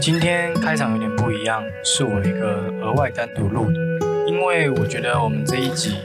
[0.00, 3.80] 今天开场有点不一样，是我一个额外单独录的，
[4.26, 5.96] 因为我觉得我们这一集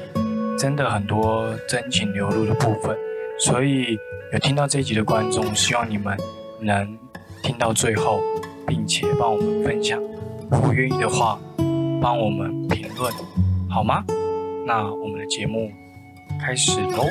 [0.58, 2.97] 真的很多真情流露的部分，
[3.39, 3.97] 所以
[4.31, 6.18] 有听到这一集的观众，希望你们
[6.60, 6.97] 能
[7.44, 8.20] 听到最后，
[8.65, 10.01] 并且帮我们分享。
[10.51, 11.39] 如果愿意的话，
[12.01, 13.13] 帮我们评论，
[13.69, 14.03] 好吗？
[14.65, 15.71] 那我们的节目
[16.41, 17.05] 开始喽。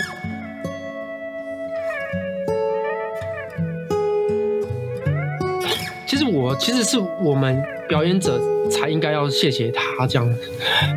[6.58, 10.38] 其实我其实是我们表演者才应该要谢谢他这样子，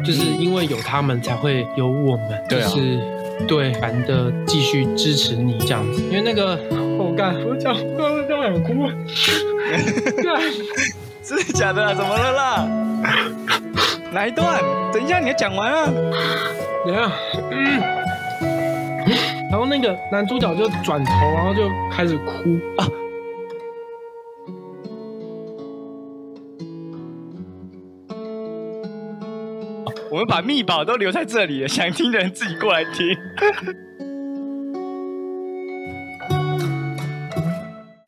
[0.04, 3.00] 就是因为有他们才会有我们，对啊就是
[3.48, 6.02] 对凡的继续支持你这样子。
[6.04, 6.58] 因为那个
[6.98, 8.88] 我干，我讲我讲想哭，
[10.24, 10.42] 干
[11.24, 11.94] 真的假的、啊？
[11.94, 12.68] 怎么了啦？
[14.14, 14.62] 哪一段？
[14.94, 15.90] 等一下你要讲完啊！
[16.86, 17.12] 怎样？
[17.52, 17.82] 嗯。
[19.52, 22.88] 然后那个男主角就转头，然后就开始哭啊。
[30.16, 33.06] 我们把密宝都留在这里了，想听的人自己过来听。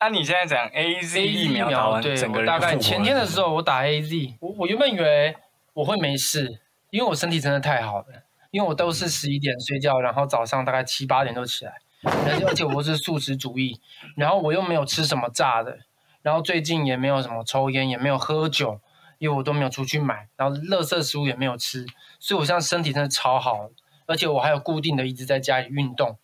[0.00, 5.36] 那、你现在讲 A Z 疫苗打完，对，整个人我大概前天的时候我打 A Z，我我原本以为
[5.74, 8.06] 我会没事，因为我身体真的太好了，
[8.52, 13.78] 因为我都是十一点睡觉，然后早上大概七八点就起来，而且而且我是素食主义，
[14.16, 15.80] 然后我又没有吃什么炸的，
[16.22, 18.80] 然后最近也没有什么抽烟，也没有喝酒，
[19.18, 21.84] 因为我都没有出去买，然后垃圾食物也没有吃，
[22.18, 23.68] 所以我现在身体真的超好，
[24.06, 26.18] 而且我还有固定的一直在家里运动。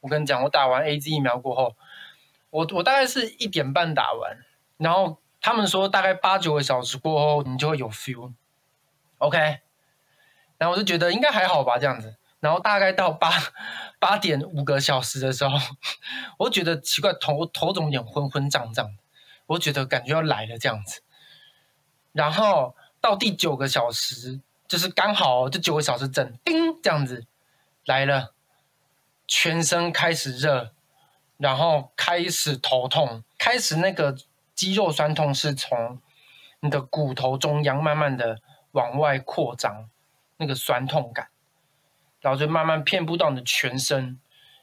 [0.00, 1.74] 我跟你讲，我打完 A Z 疫苗过后，
[2.50, 4.38] 我我大概是一点半打完，
[4.76, 9.38] 然后他们说大概八九个小时过后你就会有 feel，OK，、
[10.58, 13.32] 然后我就觉得应该还好吧这样子，然后大概到八
[13.98, 15.58] 八点五个小时的时候，
[16.38, 18.96] 我觉得奇怪，头头怎么有点昏昏胀胀，
[19.46, 21.00] 我觉得感觉要来了这样子，
[22.16, 27.26] 然后到第九个小时，就是刚好这九个小时整，叮这样子
[27.84, 28.32] 来了，
[29.26, 30.72] 全身开始热，
[31.36, 34.16] 然后开始头痛，开始那个
[34.54, 36.00] 肌肉酸痛是从
[36.60, 39.90] 你的骨头中央慢慢的往外扩张，
[40.38, 41.28] 那个酸痛感，
[42.22, 44.18] 然后就慢慢遍布到你的全身。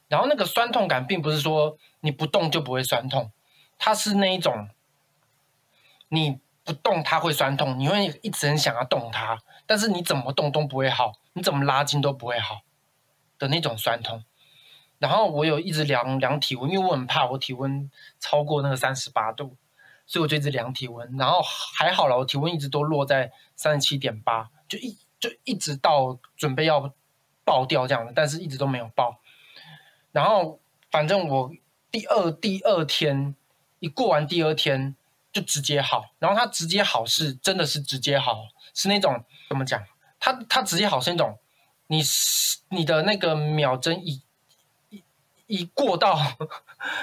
[0.07, 3.31] 然后那个酸痛感并不是说你不动就不会酸痛，
[3.77, 4.69] 它是那一种
[6.09, 12.61] 你不动它会酸痛，你会一直很想要动它，但是你怎么动都不会好，你怎么拉筋都不会好
[13.37, 14.23] 的那种酸痛。
[14.99, 19.57] 然后我有一直量量体温，因为我很怕我体温超过那个三十八度，
[20.05, 21.17] 所以我就一直量体温。
[21.17, 26.93] 然后还好了，我体温一直都落在三十七点八，就一就一直到准备要
[27.43, 29.19] 爆掉这样的，但是一直都没有爆。
[30.13, 31.51] 然后反正我
[31.91, 33.35] 第二第二天
[33.79, 34.95] 一过完第二天
[35.33, 39.83] 就直接好，然后它直接好是真的是直接好，是那种怎么讲？
[40.19, 41.37] 它它直接好是那种
[41.87, 42.01] 你
[42.69, 44.21] 你的那个秒针一
[44.89, 45.03] 一
[45.47, 46.17] 一过到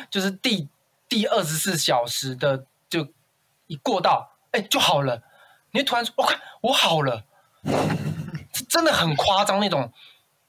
[0.09, 0.69] 就是第
[1.09, 3.09] 第二十四小时的就
[3.67, 5.23] 一过到哎就好了，
[5.73, 7.25] 你突然说我看我好了，
[8.69, 9.93] 真的很夸张那种，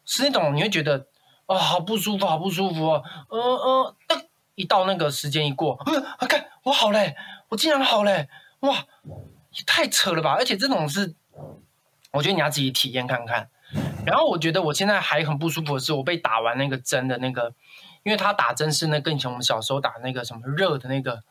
[0.06, 1.08] 是那种你会觉得。
[1.48, 3.42] 啊、好不舒服，好不舒服哦，嗯
[4.08, 7.14] 嗯，一到那个时间一过，嗯，啊，看我好嘞，
[7.52, 8.30] 我竟然好嘞，
[8.62, 8.86] 哇，
[9.52, 10.36] 也太扯了吧！
[10.38, 11.14] 而且这种是，
[12.12, 13.50] 我觉得你要自己体验看看。
[14.06, 17.54] 然后我觉得我现在还很不舒服的是，我被打完那个针的那个，
[18.04, 21.22] 因为他打针是那跟以前我们小时候打那个什么热的那个，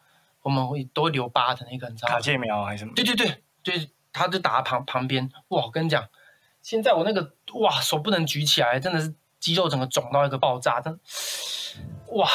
[0.42, 2.20] 我们会都会留疤的那个，你知道吗卡？
[2.20, 2.92] 介苗还是什么？
[2.94, 5.64] 对对对对，他就打在旁旁边，哇！
[5.64, 6.06] 我跟你讲，
[6.60, 11.00] 现在我那个哇手不能举起来，真的是肌肉整个肿到一个爆炸，真
[12.08, 12.28] 哇，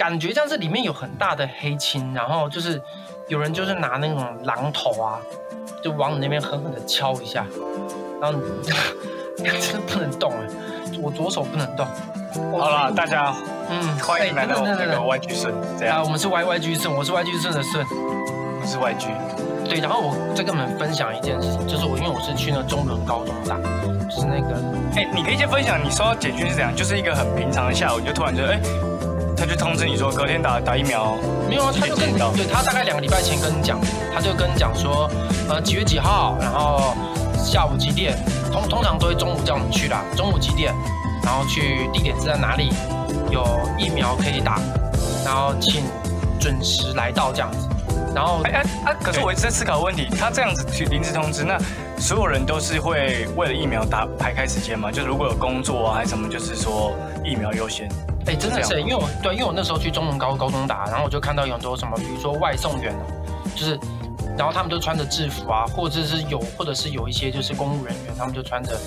[0.00, 2.80] 感觉像是里面有很大的黑青，然后就是
[3.28, 5.20] 有人就是拿那种榔头啊，
[5.82, 7.44] 就往你那边狠狠的敲一下，
[8.18, 10.48] 然后你真的不能动哎，
[11.02, 11.86] 我左手不能动。
[12.58, 13.34] 好了，大家
[13.68, 17.84] 嗯，欢迎来到那个 YG 顺，这啊，我们是 Y Y G 顺，我是 Y G 顺的顺。
[17.86, 19.10] 我是 YG。
[19.68, 23.56] 对，然后我再跟你们分享一件事情，就是我因为我是去那个中仑高中打，
[24.08, 24.56] 就是那个
[24.96, 26.74] 哎、你可以先分享你收到简讯是怎样？
[26.74, 28.60] 就是一个很平常的下午，你就突然觉得，哎、
[29.40, 31.16] 他就通知你说隔天打打疫苗，
[31.48, 33.80] 没有啊，他就跟对他大概两个礼拜前跟你讲，
[34.14, 35.10] 他就跟你讲说，
[35.48, 36.94] 呃几月几号，然后
[37.42, 38.18] 下午几点，
[38.52, 40.74] 通通常都会中午叫我们去啦，中午几点，
[41.24, 42.68] 然后去地点是在哪里，
[43.30, 43.42] 有
[43.78, 44.60] 疫苗可以打，
[45.24, 45.84] 然后请
[46.38, 47.66] 准时来到这样子，
[48.14, 48.96] 然后哎哎啊！
[49.02, 51.58] 可是我一直在思考问题，他这样子去临时通知，那
[51.98, 54.92] 所有人都是会为了疫苗打排开时间吗？
[54.92, 56.92] 就是如果有工作啊还是什么，就是说
[57.24, 57.88] 疫苗优先。
[58.26, 62.94] 哎，真的是，因为我对，因为我那时候去中文高高中打，然后我就看到有很多什么，比如说外送员
[63.56, 63.78] 就是，
[64.36, 68.78] 然后他们都穿着制服啊，或者是有，或者是有一些就是公务人员，他们就穿着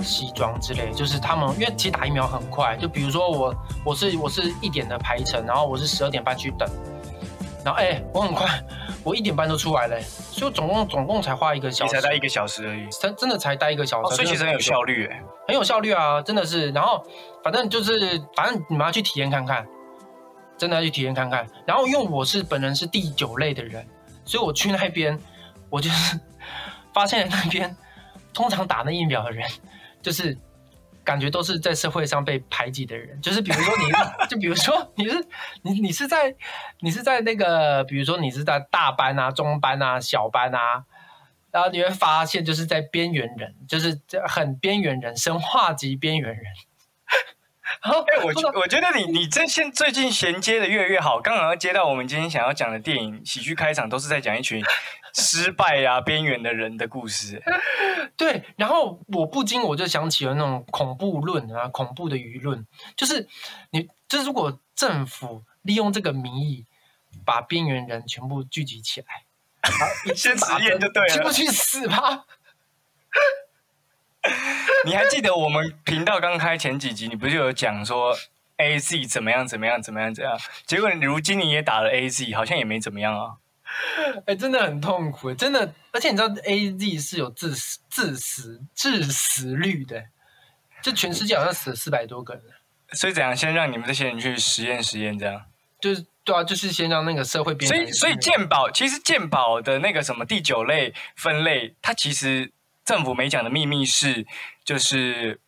[0.00, 6.68] 西装之类，就是他们因为其实打疫苗很快，就比如说我我是我是一点的排程，然后我是十二点半去等，
[7.64, 8.48] 然后哎，我很快。
[9.04, 16.70] 我一点半就出来了，所以我总共总共才花一个小时，才待一个小时而已，真真的才待一个小时，所以其实很有效率哎，很有效率啊，真的是。
[16.70, 17.04] 然后
[17.42, 19.66] 反正就是，反正你们要去体验看看，
[20.56, 21.44] 真的要去体验看看。
[21.66, 23.84] 然后因为我是本人是第九类的人，
[24.24, 25.18] 所以我去那边，
[25.68, 26.20] 我就是
[26.94, 27.76] 发现那边
[28.32, 29.48] 通常打那疫苗的人，
[30.00, 30.38] 就是。
[31.04, 33.84] 感觉都是在社会上被排挤的人， 就是比如说你，
[34.28, 35.26] 就比如说 你是
[35.62, 36.34] 你你是在
[36.80, 40.84] 你是在那个，比如说你是在大班啊、中班啊、小班啊，
[41.50, 46.44] 然后你会发现就是在边缘人，就是很边缘人，生化级边缘人。
[47.80, 47.90] 哎，
[48.22, 54.62] 我我觉得你你这现最近衔接的越来越好，刚好要接到我们今天想要讲的电影喜剧开场，都是在讲一群。
[55.14, 57.42] 失败呀，边缘的人的故事。
[58.16, 62.66] 对，然后我不禁我就想起了那种恐怖论啊，恐怖的舆论，
[62.96, 63.28] 就是
[63.70, 66.66] 你，就是如果政府利用这个名义
[67.24, 69.24] 把边缘人全部聚集起来，
[70.14, 72.24] 先实验就对了，全部去死吧。
[74.84, 78.16] 你还记得我们频道刚开前几集，你不就有讲说
[78.58, 80.38] A Z 怎么样怎么样怎么样怎样？
[80.64, 83.38] 结果如今你也打了 A Z，好像也没怎么样啊。
[84.26, 90.04] 哎，真的很痛苦，真的，而且你知道 A Z 是有致死、致死、致死率的，
[90.82, 92.42] 就全世界好像死了四百多个人。
[92.92, 93.34] 所以怎样？
[93.36, 95.44] 先让你们这些人去实验实验，这样？
[95.80, 97.68] 就是对啊，就是先让那个社会变。
[97.68, 102.52] 所以，所以鉴宝其实鉴宝的那个什么第九类分类，它其实
[102.84, 104.26] 政府没讲的秘密是，
[104.64, 105.40] 就是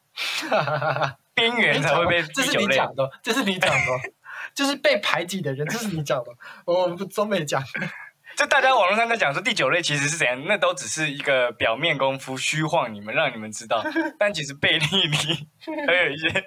[1.34, 3.86] 边缘才会被这是你讲的，这是你讲的，
[4.54, 6.32] 就是被排挤的人，这是你讲的，
[6.64, 7.62] 我们都没讲。
[8.36, 13.84] 就大家网络上在讲说第九类其实是怎样，那都只是一个表面功夫，虚晃你们，让你们知道。
[14.18, 15.16] 但其实背地里
[15.86, 16.44] 还有一些，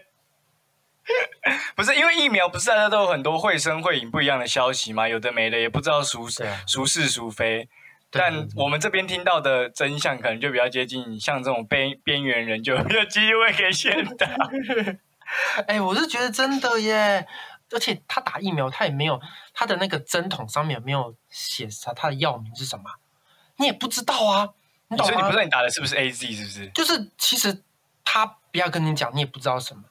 [1.75, 5.07] 不是因为疫苗，不是大家都有很多会声会影不一样的消息嘛？
[5.07, 6.30] 有的没的，也不知道孰
[6.68, 7.69] 孰是孰非。
[8.10, 14.28] 但我们这边听到的真相，可能就比较接近，像这种边边缘人就 有机会给先打。
[15.68, 17.25] 哎，我是觉得真的耶。
[17.69, 19.19] 而且他打疫苗，他也没有
[19.59, 22.83] 他的那个针筒上面有没有写他他的药名是什么，
[23.56, 24.50] 你也不知道啊，
[24.88, 25.12] 你懂吗？
[25.12, 26.68] 所以你不知道你打的是不是 A Z 是不是？
[26.69, 27.63] 就是其实
[28.06, 29.86] 他不要跟你讲，你也不知道什么。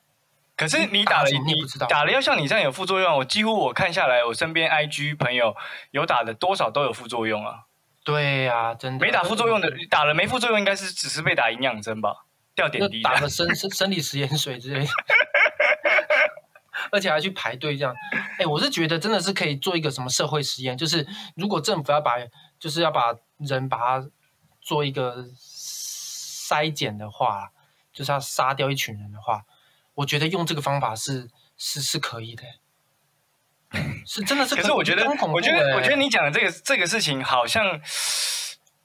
[0.56, 5.56] 可是你打了，你不知道打了要像你这样有副作用，我几乎我看下来，我身边 I G 朋友
[5.90, 7.64] 有打的多少都有副作用啊。
[8.04, 12.24] 对呀，真的没打副作用的，打了没副作用，应该是只是被打营养针吧，
[12.54, 14.90] 掉点滴，打了生生生理食盐水之类的。
[16.96, 17.94] 而且还去排队这样，
[18.38, 22.14] 哎，我是觉得真的是可以做一个什么社会实验，就是如果政府要把，
[22.58, 24.08] 就是要把人把它
[24.62, 27.50] 做一个筛检的话，
[27.92, 29.42] 就是要杀掉一群人的话，
[29.96, 31.28] 我觉得用这个方法是
[31.58, 32.44] 是是可以的，
[34.06, 34.56] 是真的是。
[34.56, 37.78] 可是我觉得，我觉得，我觉得你讲的这个这个事情，好像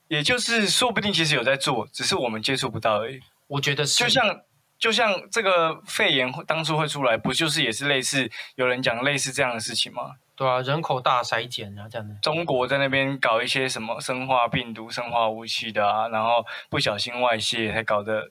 [0.09, 3.21] 也就是说不定其实有在做，只是我们接触不到而已。
[3.47, 4.41] 我觉得就像。
[4.81, 10.15] 就像这个肺炎当初会出来，不就是也是类似有人讲类似这样的事情吗？
[10.35, 12.15] 对啊，人口大筛检啊，这样的。
[12.15, 18.27] 中国在那边搞一些什么生化病毒、生化武器的啊，然后不小心外泄，才搞得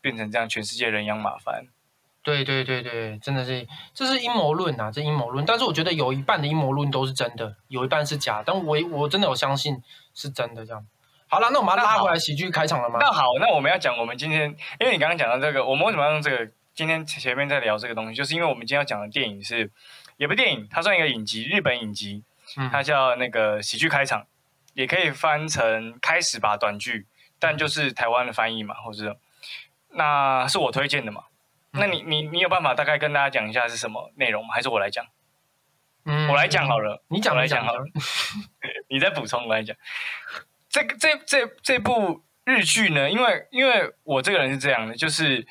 [0.00, 1.64] 变成这样，全世界人仰马翻。
[2.24, 5.46] 对对对对，真的是这是阴谋论啊，这阴谋论。
[5.46, 8.42] 但是我觉得有一半的阴谋论都是真的，有一半是假。
[8.44, 9.80] 但我我真的有相信
[10.12, 10.84] 是真的这样。
[11.28, 12.98] 好了，那我们要拉回来喜剧开场了吗？
[13.00, 16.50] 那好，那我们要讲我们今天，因为你刚刚讲到这个，我们为什么要用这个？
[16.74, 19.70] 今天前面在聊这个东西，就是因为我们今天要讲的电影是，
[20.16, 22.24] 也不电影，它算一个影集，日本影集，
[22.72, 24.26] 它叫那个喜剧开场，
[24.72, 27.06] 也可以翻成开始吧短剧，
[27.38, 29.16] 但就是台湾的翻译嘛，或者
[29.90, 31.22] 那是我推荐的嘛？
[31.70, 34.52] 那你你你有办法大概跟大家讲一下是什么内容吗？
[34.52, 35.06] 还是我来讲？
[36.06, 37.84] 嗯，我来讲好了，你讲来讲好了，
[38.90, 39.76] 你再补充我来讲。
[40.74, 45.46] 这个这这这部日剧呢，因为因为我这个人是这样的，就是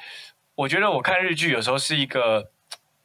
[0.54, 2.52] 我觉得我看日剧有时候是一个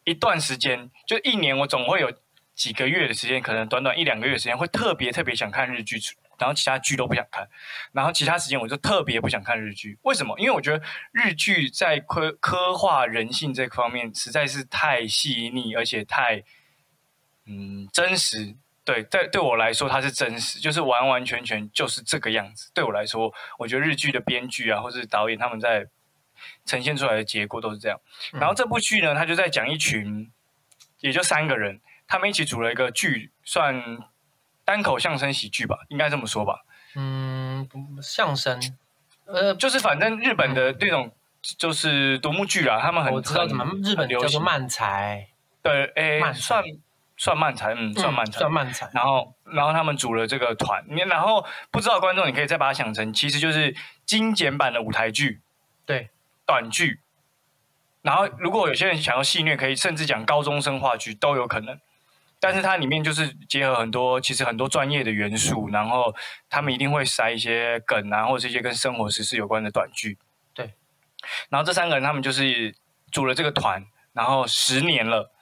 [0.03, 2.13] 一段时间，就一年我总会有
[2.57, 5.97] 几个月的时间，可能短短一两个月时间会特别特别想看日剧，
[6.41, 7.49] 然后其他剧都不想看，
[7.93, 9.97] 然后其他时间我就特别不想看日剧。
[10.03, 10.37] 为什么？
[10.41, 16.43] 因为我觉得日剧在刻刻画人性这方面实在是太细腻，而且太
[17.47, 18.57] 嗯真实。
[18.89, 22.71] 对，对，对我来说，它是真实，就是完完全全就是这个样子。
[22.73, 25.87] 对我来说，我觉得日剧的编剧啊，或者是导演他们在
[26.65, 28.01] 呈现出来的结果都是这样。
[28.33, 30.33] 然后这部剧呢，他就在讲一群
[31.01, 33.99] 也就三个人，他们一起组了一个剧，算
[34.65, 36.65] 单口相声喜剧吧，应该这么说吧。
[36.95, 37.69] 嗯，
[38.01, 38.59] 相声，
[39.27, 41.15] 呃，就是反正日本的那种
[41.59, 45.29] 就是独幕剧啊，他们很我知道怎么日本叫做漫才，
[45.61, 46.65] 对，诶，漫算
[47.19, 48.89] 算漫才，嗯，算漫才，算漫才。
[48.95, 55.43] 然后，然后他们组了这个团，你然后不知道观众，你可以再把它想成，其实就是精简版的舞台剧，
[55.85, 56.09] 对，
[56.47, 57.01] 短剧。
[58.01, 61.79] 然后，如果有些人想要戏虐，可以甚至讲高中生话剧都有可能。
[62.41, 66.15] 但是它里面就是结合很多，其实很多专业的元素，然后
[66.49, 70.17] 他们一定会塞一些梗啊，或者一些跟生活实事有关的短剧。
[70.55, 70.73] 对。
[71.49, 72.73] 然后这三个人他们就是
[73.11, 75.33] 组了这个团，然后十年了，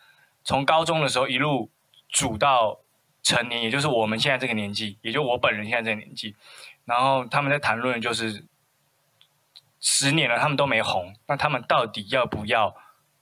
[0.47, 1.71] 从高中的时候一路
[2.09, 2.81] 组到
[3.23, 6.35] 成年，也就是我们现在这个年纪，也就我本人现在这个年纪。
[6.87, 8.47] 然后他们在谈论就是。
[9.79, 12.75] 十年了，他们都没红，那他们到底要不要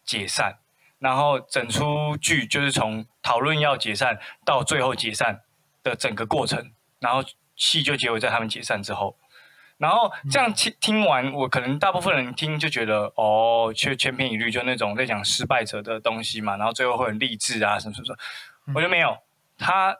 [0.02, 0.60] 解散？
[0.98, 5.42] 然后整出剧就是从讨论要解散到最后解散
[5.82, 7.22] 的整个过程，然后
[7.56, 9.18] 戏就结尾在他们解散之后。
[9.78, 16.56] 然后这样听听完，我可能大部分人听就觉得哦，却千篇一律，就那种在讲失败者的东西嘛。
[16.56, 18.16] 然后最后会很励志啊，什么什么。
[18.74, 19.18] 我觉得没有，
[19.58, 19.96] 他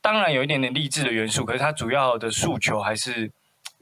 [0.00, 3.32] 当然有一点点励志的元素，可是他主要的诉求还是。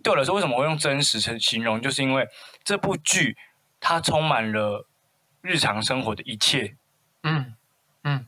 [0.02, 1.80] 对我来说，为什么会用真实成形容？
[1.80, 2.28] 就是因为
[2.62, 3.38] 这部剧
[3.80, 4.86] 它充满了
[5.40, 6.76] 日常生活的一切。
[7.22, 7.54] 嗯
[8.02, 8.26] 嗯，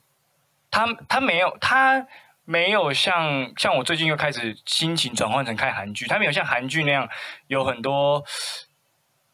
[0.71, 2.07] 他他没有它
[2.47, 7.07] 没有像像我最近又开始心情转换成看韩剧，它没有像韩剧那样
[7.49, 8.25] 有很多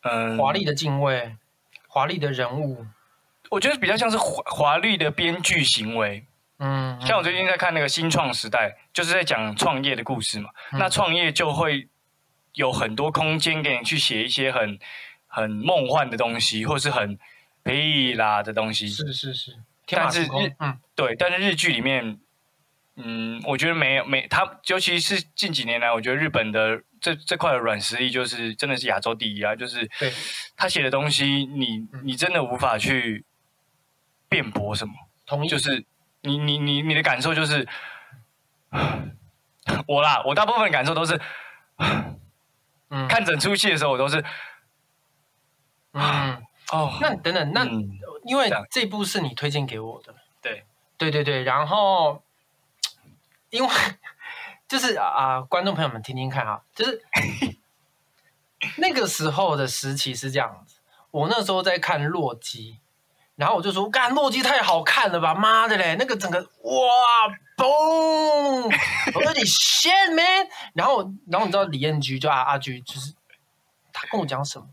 [0.03, 1.37] 嗯华丽的敬畏、
[1.87, 2.85] 华丽的人物。
[3.51, 6.27] 我觉得比较像是华华丽的编剧行为。
[6.59, 10.51] 嗯，像我最近在看那个新创时代，就是在讲创业的故事嘛。
[10.73, 11.89] 那创业就会。
[12.55, 14.79] 有很多空间给你去写一些很
[15.27, 17.19] 很梦幻的东西，或是很
[17.63, 18.87] 屁啦的东西。
[18.91, 22.19] 是是是，但是日嗯对，但是日剧里面，
[22.97, 29.57] 嗯，我觉得没有没他，尤其是近几年来，我觉得日本的这这块的软实力就是真的是亚洲第一啊！
[29.57, 30.13] 就是对
[30.57, 33.25] 他写的东西，你你真的无法去
[34.29, 34.93] 辩驳什么。
[35.27, 35.85] 同意，就是
[36.23, 37.67] 你你你你的感受就是，
[39.89, 41.21] 我啦，我大部分感受都是。
[43.09, 44.23] 看整出戏的时候，我都是，
[45.95, 47.65] 嗯，哦，那等等，那
[48.27, 50.65] 因为这部是你推荐给我的，对，
[50.99, 52.23] 对对对，然后，
[53.53, 53.71] 因为
[54.67, 57.01] 就是啊，观众朋友们听听看啊，就是
[58.79, 60.77] 那个时候的时期是这样子，
[61.11, 62.73] 我那时候在看《洛基》。
[63.35, 65.35] 然后我就说：“干，洛基太好看了吧！
[65.35, 68.71] 妈的嘞，那个整个哇，嘣！
[69.15, 70.47] 我说你 shit man。
[70.75, 73.15] 然后，然后你知道李彦居就阿阿居，就是
[73.91, 74.67] 他跟我讲什么？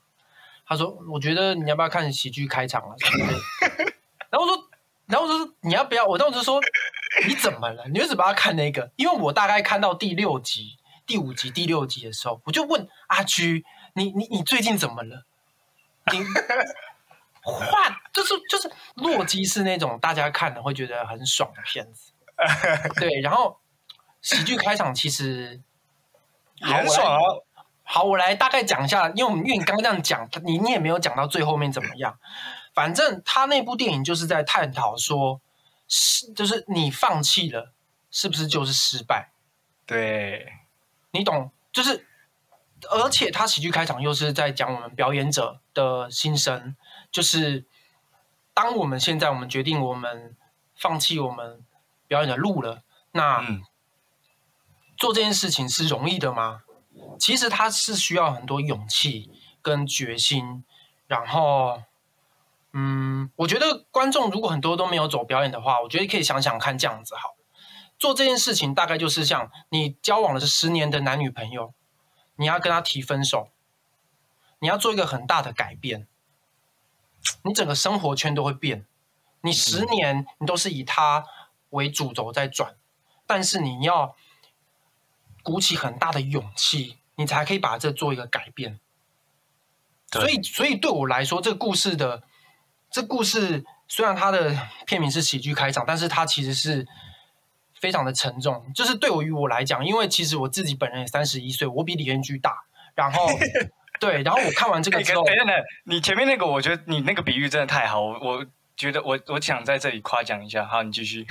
[0.67, 2.93] 他说：我觉得你要不要看喜剧开场啊？
[4.29, 4.69] 然后我说，
[5.07, 6.05] 然后我说你要不要？
[6.05, 6.59] 我当时说
[7.27, 7.85] 你怎么了？
[7.87, 8.91] 你为什么要看那个？
[8.95, 15.25] 因为我大概看到第六集、第五集、第六集的时候，我就问阿居：你你你最近怎么了？
[16.11, 16.23] 你？
[17.41, 22.11] ”换就是就是洛基是那种大家看了会觉得很爽的片子，
[22.99, 23.21] 对。
[23.21, 23.57] 然后
[24.21, 25.59] 喜剧开场其实
[26.61, 27.19] 很爽啊。
[27.83, 32.19] 好，我来大概讲一下，因为我们因为你刚刚这样讲，你你也没有讲到最后面怎么样。
[32.73, 35.41] 反正他那部电影就是在探讨说，
[35.89, 37.73] 是就是你放弃了，
[38.09, 39.33] 是不是就是失败？
[39.85, 40.53] 对，
[41.11, 42.05] 你懂，就是。
[42.89, 46.77] 而且他喜剧开场又是在讲我们表演者的心声，
[47.11, 47.65] 就是
[48.53, 50.37] 当我们现在我们决定我们
[50.77, 51.65] 放弃我们
[52.07, 53.45] 表演的路了，那
[54.95, 56.61] 做这件事情是容易的吗？
[57.19, 59.29] 其实他是需要很多勇气
[59.61, 60.63] 跟决心。
[61.05, 61.83] 然后，
[62.73, 67.35] 嗯，我觉得观众如果很多都没有走表演的话，我觉得可以想想看这样子好。
[67.97, 71.73] 做这件事情大概就是像你交往了是十年的男女朋友。
[72.41, 73.49] 你要跟他提分手，
[74.59, 76.07] 你要做一个很大的改变，
[77.43, 78.85] 你整个生活圈都会变。
[79.41, 81.25] 你十年你都是以他
[81.71, 82.77] 为主轴在转，
[83.27, 84.15] 但是你要
[85.43, 88.79] 鼓起很大的勇气，你才可以把这做一个改变。
[90.09, 92.23] 所以，所以对我来说，这个故事的
[92.91, 94.55] 这故事虽然它的
[94.85, 96.87] 片名是喜剧开场，但是它其实是。
[97.81, 102.53] 非常的沉重，就是对我于我来讲，因为其实我自己本人也三十一岁，我比李元居大。
[102.93, 103.25] 然后，
[104.01, 105.47] 对，然后我看完这个之后，等等，
[105.85, 110.65] 你前面那个，我觉得你那个比喻真的太好，我我觉得我我想在这里夸奖一下。
[110.65, 111.25] 好，你继续。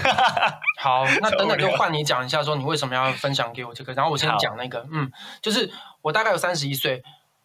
[0.78, 3.92] 好，那 等等就换你讲一下，说你为什么要分享给我这个。
[3.92, 5.12] 然后我先讲那个，嗯，
[5.42, 7.02] 就是我大概有三十一岁，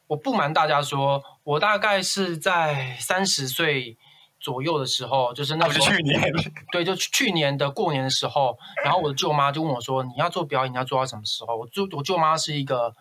[0.08, 3.98] 我不瞒大家说，我大概是在三十岁
[4.44, 6.22] 左右的时候，就是那时候去年，
[6.74, 12.94] 对，就去年的过年的时候，然后我的舅妈就问我说：“你要做表演，你要做到什么时候？”我舅我舅妈是一个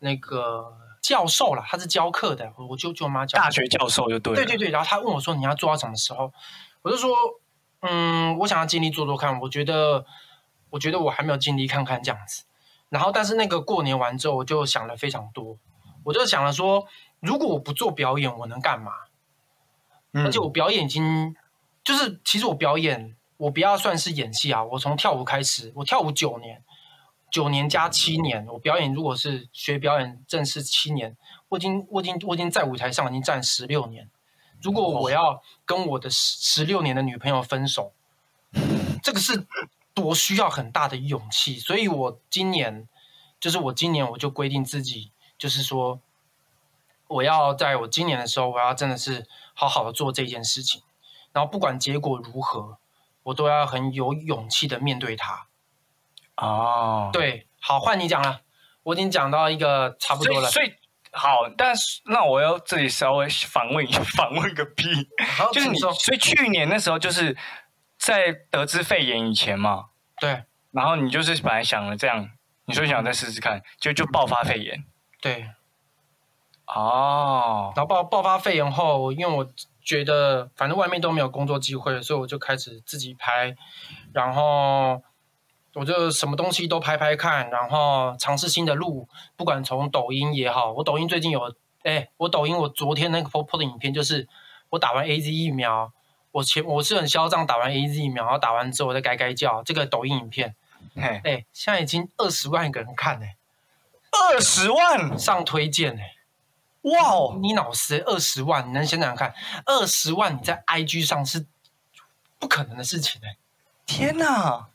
[0.00, 0.66] 那个
[1.00, 4.70] 教授啦，她是教课的，我舅舅妈教大学教授就对，对对对。
[4.70, 6.32] 然后她问我说：“你要做到什么时候？”
[6.82, 7.14] 我就说
[7.82, 9.38] ：“嗯，我想要尽力做做看。
[9.40, 10.04] 我觉得，
[10.70, 12.42] 我觉得我还没有尽力看看这样子。
[12.88, 15.56] 然后，但是那个过年完之后，我就想了非常多，
[16.02, 16.84] 我就想了说，
[17.20, 18.90] 如果我不做表演，我能干嘛？”
[20.12, 21.36] 而且我表演已经，
[21.84, 24.64] 就是其实我表演，我不要算是演戏啊。
[24.64, 26.62] 我从跳舞开始，我跳舞九年，
[27.30, 31.16] 九年加七年，我表演如果是学表演正式七年，
[31.48, 34.10] 我已经我已经我已经在舞台上已经站十六年。
[34.60, 37.92] 如果我要跟我的十十六年的女朋友分手，
[39.02, 39.46] 这个是
[39.94, 41.58] 多需要很大的勇气。
[41.58, 42.88] 所以我今年，
[43.38, 46.00] 就是我今年我就规定自己，就是说。
[47.10, 50.80] 我要在我今年的时候，我要真的是好好的做这件事情，
[51.32, 52.78] 然后不管结果如何，
[53.24, 55.48] 我都要很有勇气的面对它。
[56.36, 58.42] 哦，对，好，换你讲了，
[58.84, 60.48] 我已经讲到一个差不多了。
[60.48, 60.72] 所以
[61.10, 64.84] 好，但是那我要这里稍微访问一下， 反问个屁，
[65.52, 67.36] 就是你，所以去年那时候就是
[67.98, 69.86] 在得知肺炎以前嘛，
[70.20, 72.30] 对，然后你就是本来想了这样，
[72.66, 74.84] 你说想再试试看，就就爆发肺炎，
[75.20, 75.50] 对。
[76.74, 79.44] 哦，然后爆爆发肺炎后，因为我
[79.82, 83.56] 觉得反正外面都没有工作机会，所以我就开始自己拍，
[84.12, 85.02] 然后
[85.74, 94.28] 我就什么东西都拍拍看，然后尝试新的路，不管从抖音也好，我抖音最近有，哎，我抖音我昨天那个 po po 的影片就是
[94.68, 95.92] 我打完 A Z 疫苗，
[96.30, 100.54] 我前我是很嚣张打完 A Z 疫苗，然后打完之后我再改改叫，这个抖音影片，
[100.94, 103.36] 哎，现在已经二十万个人看哎，
[104.12, 105.18] 二十万！
[105.18, 106.19] 上推荐哎。
[106.82, 107.38] 哇哦！
[107.40, 109.34] 你脑死二十万，你能想想看，
[109.66, 111.46] 二十万你在 IG 上是
[112.38, 113.36] 不可能的事情哎！
[113.84, 114.68] 天哪！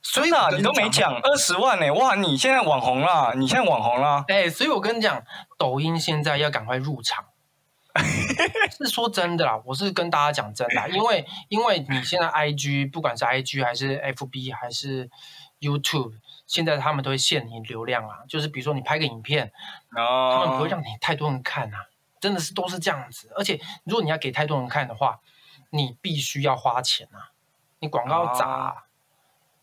[0.00, 1.92] 所以啊，你都没讲二十万呢！
[1.92, 4.24] 哇，你现在网红了，你现在网红了！
[4.28, 5.22] 哎，所以我跟你讲，
[5.58, 7.26] 抖音现在要赶快入场。
[8.78, 15.10] 是说真的啦，我是跟大家讲真的，因为因为你现在 IG 不管是 IG 还是 FB 还是
[15.60, 16.14] YouTube。
[16.46, 19.52] 现在他们都会限你流量啊，就是比如说你拍个影片，
[19.96, 21.86] 哦他们不会让你太多人看啊，
[22.20, 23.32] 真的是都是这样子。
[23.36, 25.20] 而且如果你要给太多人看的话，
[25.70, 27.32] 你必须要花钱啊，
[27.78, 28.84] 你广告砸。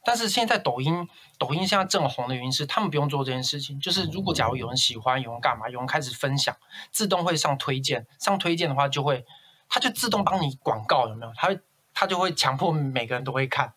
[0.04, 6.56] 但是现在抖音，抖音现在正红的原因是他们不用做这件事情，就是如果假如有人喜欢，有人干嘛，有人开始分享，
[6.90, 9.26] 自动会上推荐，上推荐的话就会，
[9.68, 11.34] 它就自动帮你广告，有没有？
[11.36, 11.56] 它
[11.94, 13.74] 它就会强迫每个人都会看。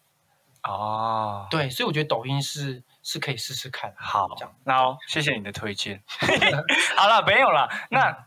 [0.63, 2.83] 哦，对，所以我觉得抖音是。
[3.03, 4.29] 是可以试试看，好，
[4.65, 6.03] 那谢谢你的推荐。
[6.97, 8.27] 好了，没有了，那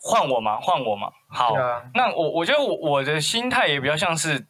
[0.00, 1.10] 换我嘛，换我嘛。
[1.28, 1.54] 好，
[1.94, 4.46] 那我我觉得我我的心态也比较像是，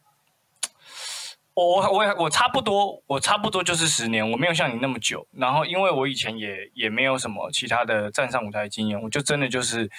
[1.53, 5.27] 我我我我差不多，我差不多就是十年，我没有像你那么久。
[5.33, 9.89] 然后，因为我以前也也没有什么其他的站上舞台经验，我就真的就是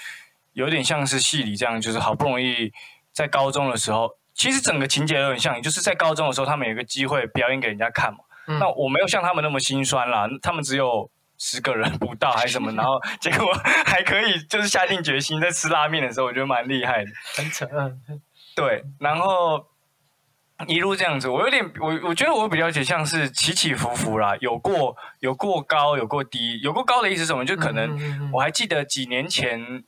[0.54, 2.72] 有点像是戏里这样，就是好不容易
[3.12, 8.20] 在高中的时候，其实整个情节都很像，就是在高中的时候，他们有个机会表演给人家看嘛。
[8.58, 13.46] 那我没有像他们那么心酸啦，他们只有十个人不到还是什么， 然后结果
[13.86, 17.66] 还可以就是下定决心在吃拉面的时候，我觉得蛮厉害的，很扯。
[18.54, 19.64] 对，然后
[20.66, 27.44] 一路这样子，我有点我我觉得我比较像是起起伏伏啦，有过有过高，有过低，有过高的意思是什么？
[27.44, 29.84] 就可能我还记得几年前，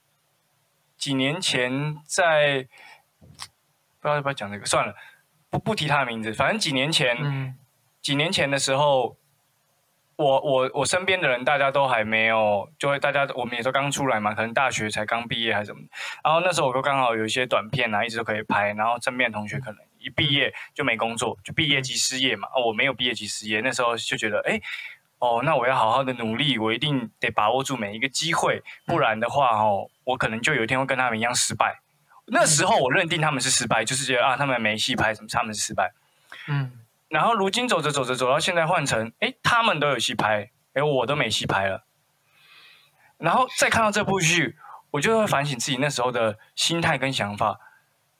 [0.97, 2.67] 几年前在
[4.01, 4.95] 不知道要不要讲这个，算了，
[5.51, 7.59] 不不提他的名字，反正几年前。
[8.03, 9.17] 几年前的时候，
[10.17, 15.81] 我我我身边的人大家都还没有，就会大家我们也都刚出来嘛，可能大学才刚毕业还是什么。
[16.23, 18.73] 然后那时候我都刚好有一些短片啊，一直都可以拍。
[18.75, 22.49] 然后身边同学可能一毕业就没工作，就毕业即失业嘛。
[22.55, 24.61] 哦，我没有毕业即失业，那时候就觉得，哎，
[25.19, 31.81] 哦，那我要好好的努力，我一定得把握住每一个机会，不然的话，哦，我可能就有一天会跟他们一样失败。
[32.27, 35.93] 那时候我认定他们是失败，就是觉得啊，他们没戏拍，什么他们是失败。
[36.49, 36.82] 嗯。
[37.13, 41.85] 然后如今走着走着走到现在换成，哎，他们都有戏拍，哎，我都没戏拍了。
[43.19, 44.57] 然后再看到这部剧，
[44.91, 47.61] 我就会反省自己那时候的心态跟想法。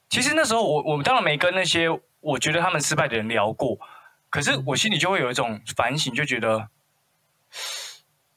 [0.09, 3.79] 其实那时候我我当然没跟那些我觉得他们失败的人聊过，
[4.29, 6.69] 可是我心里就会有一种反省，就觉得，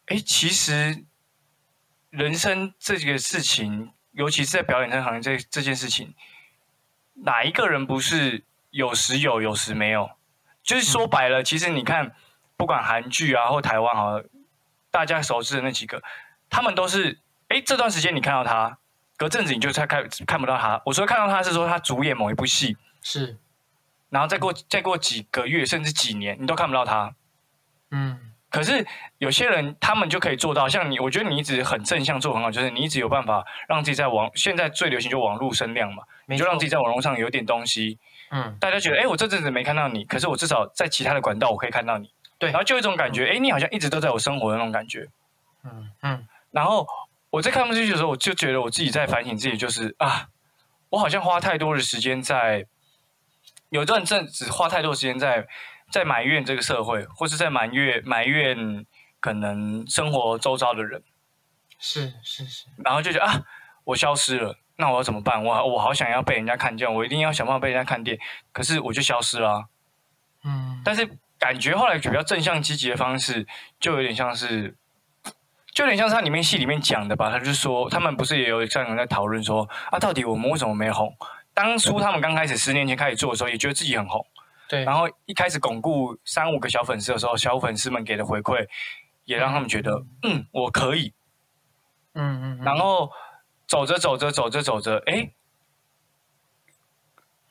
[0.07, 1.05] 哎，其实
[2.09, 6.14] 人生这个事情，尤其是在表演这行业这这件事情，
[7.12, 10.12] 哪一个人不是有时有，有时没有？
[10.66, 12.12] 就是说白了，其实你看，
[12.57, 14.20] 不管韩剧啊，或台湾啊，
[14.90, 16.02] 大家熟知的那几个，
[16.50, 18.76] 他们都是，哎，这段时间你看到他，
[19.16, 20.83] 隔阵子你就再看看不到他。
[20.85, 23.38] 我说看到他是说他主演某一部戏，是，
[24.11, 27.14] 然后再过再过几个月甚至几年，你都看不到他。
[27.92, 28.87] 嗯可是
[29.18, 37.98] 有些人他们就可以做到，像你，我觉得你一直很正向做很好，就是你一直有办法让自己在网现在最流行就网络声量嘛，你就让自己在网络上有点东西，
[38.31, 42.51] 嗯，大家觉得哎、我这阵子没看到你，可是我至少在其他的管道我可以看到你，对。
[42.51, 45.09] 然后就有一种感觉，哎、你好像一直都在我生活的那种感觉。
[45.65, 46.29] 嗯嗯。
[46.51, 46.87] 然后
[47.31, 50.29] 我在看不进去的时候，我就觉得我自己在反省自己，就是啊，
[50.91, 52.67] 我好像花太多的时间在，
[53.71, 55.47] 有段阵子花太多时间在
[55.91, 58.87] 在埋怨这个社会，或是在埋怨埋怨
[59.21, 61.03] 可能生活周遭的人，
[61.79, 63.43] 是是是，然后就觉得啊，
[63.85, 65.43] 我消失了，那我要怎么办？
[65.43, 68.19] 我我好想要被人家看见，我一定要想办法被人家看见，
[68.53, 69.65] 可是我就消失了啊、
[70.45, 71.09] 嗯，但是
[71.39, 73.47] 感觉后来比较正向积极的方式，
[73.81, 74.77] 就有点像是，
[75.73, 77.31] 就有点像是它里面戏里面讲的吧。
[77.31, 81.15] 他就是说，他们不是也有这样人在讨论说，啊，到底我们为什么没红？
[81.55, 84.27] 当初他们刚开始十年前开始做的时候，也觉得自己很红，
[84.69, 88.67] 对，然后一开始巩固三五个小粉丝的时候，小粉丝们给的回馈，
[89.25, 91.15] 也让他们觉得，嗯，我可以。
[92.12, 93.11] 嗯嗯，然后
[93.66, 95.31] 走着走着走着走着，哎，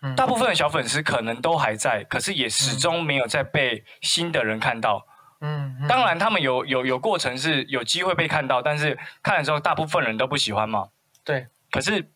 [0.01, 5.05] 嗯大部分的小粉丝可能都还在，可是也始终没有再被新的人看到。
[5.41, 10.89] 嗯，嗯当然，他们有有有过程是有机会被看到，但是看了之后，大部分人都不喜欢嘛。
[11.23, 12.09] 对，可是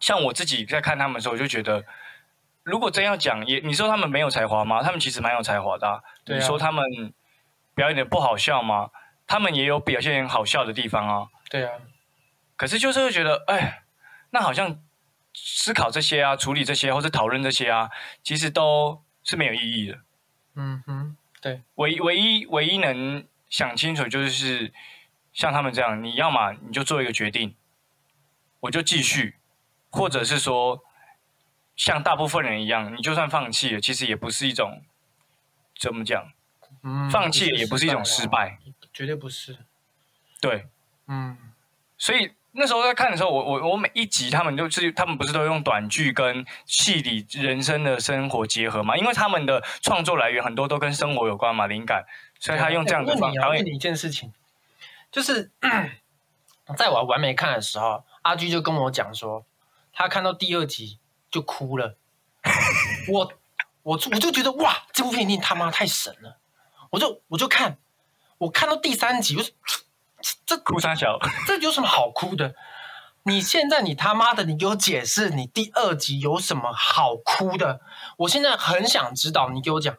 [0.00, 1.84] 像我自己在看他们的时候，我就觉得，
[2.62, 4.82] 如果真要讲，也你说他们没有才华吗？
[4.82, 6.82] 他们其实蛮有才华的啊、对啊你说他们
[7.74, 8.88] 表演的不好笑吗？
[9.26, 11.26] 他们也有表现好笑的地方啊。
[11.50, 11.72] 对啊，
[12.56, 13.82] 可是就是会觉得，哎，
[14.30, 14.82] 那好像
[15.34, 17.90] 思考这些啊，处理这些或者讨论这些啊，
[18.22, 20.00] 其实都是没有意义的。
[20.54, 24.72] 嗯哼，对，唯唯一唯一能想清楚就是
[25.34, 27.54] 像他们这样，你要么你就做一个决定，
[28.60, 29.36] 我就继续，
[29.90, 30.82] 或者是说
[31.76, 34.82] 像大部分人一样，你就算放弃了，其实也不是一种
[35.78, 36.32] 怎么讲，
[36.82, 38.58] 嗯，放弃也不是一种失啊，败，
[38.94, 39.58] 绝对不是，
[40.40, 40.66] 对，
[41.06, 41.36] 嗯。
[41.98, 48.96] 所以那时候在看的时候，我我我每一集他们就是他们不是都用短剧跟戏里人生的生活结合嘛？
[48.96, 52.04] 因为他们的创作来源很多都跟生活有关嘛，灵感，
[52.40, 54.32] 所以他用这样的方法问你一件事情，
[55.12, 55.50] 就是
[56.76, 59.44] 在我完没看的时候，阿居就跟我讲说，
[59.92, 60.98] 他看到第二集
[61.30, 61.96] 就哭了。
[63.08, 63.32] 我
[63.82, 66.38] 我我就觉得哇，这部片一定他妈太神了，
[66.90, 67.76] 我就我就看，
[68.38, 69.52] 我看到第三集，我说
[70.44, 72.54] 这哭三小，这有什么好哭的？
[73.24, 77.80] 你现在你他妈的，你给我解释，你第二集有什么好哭的？
[78.18, 79.96] 我现在很想知道，你给我讲，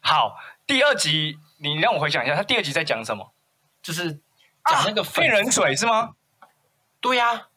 [0.00, 3.32] 好，第二集你让我回想一下，他第二集在讲什么？
[3.82, 4.20] 就是
[4.64, 6.10] 讲那个粉骗人水是吗？
[7.00, 7.48] 对呀、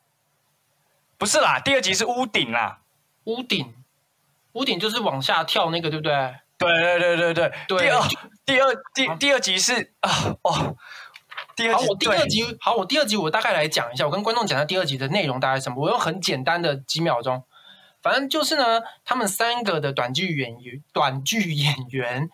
[1.18, 2.80] 不是啦，第二集是屋顶啦。
[3.26, 3.76] 屋顶，
[4.54, 6.36] 屋顶就是往下跳那个，对不对？
[6.58, 8.08] 对对对对对，对第二
[8.46, 10.10] 第二第第二集是啊
[10.44, 10.78] 哦，
[11.56, 15.84] 第二好，我第二集，好，我第二集我大概来讲一下，我跟观众讲一下第二集的内容大概什么。
[15.84, 17.44] 我用很简单的几秒钟，
[18.02, 22.30] 反正就是呢，他们三个的短剧演员，短剧演员，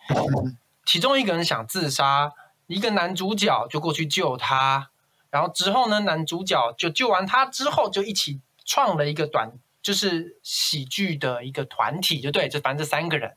[0.86, 2.32] 其中一个人想自杀，
[2.66, 4.90] 一个男主角就过去救他，
[5.28, 9.52] 然后之后呢，男主角就救完他之后，就一起创了一个短，
[9.82, 13.36] 就是喜剧的一个团体，就对，就反正这三个人。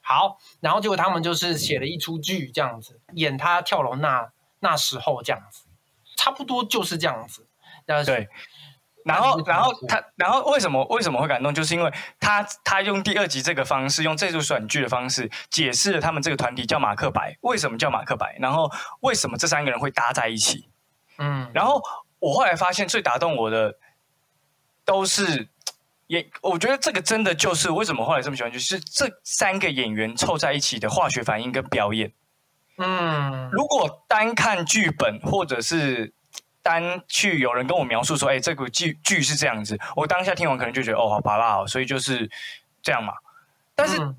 [0.00, 5.64] 好，然后结果他们就是写了一出剧这样子，演他跳楼那那时候这样子，
[6.16, 7.46] 差不多就是这样子。
[8.04, 8.28] 对。
[9.04, 11.54] 然后，然后他，然后为什么为什么会感动？
[11.54, 18.68] 就是因为他他用第二集这个方式，用这组选剧的方式，解释了他们这个团体叫马克白，为什么叫马克白，然后
[19.02, 20.68] 为什么这三个人会搭在一起。
[21.18, 21.80] 嗯，然后
[22.18, 23.78] 我后来发现，最打动我的
[24.84, 25.48] 都是
[26.08, 32.12] 也，我觉得这个真的就是为什么后来这么喜欢，就是这三个演员凑在一起的化学反应跟表演。
[32.78, 36.12] 嗯，如果单看剧本，或者是
[36.62, 42.30] 单去有人跟我描述说，哎，这个剧剧是这样子，我当下听完可能就觉得，哦，好拔辣哦，所以就是
[42.82, 43.14] 这样嘛。
[43.74, 44.16] 但是嗯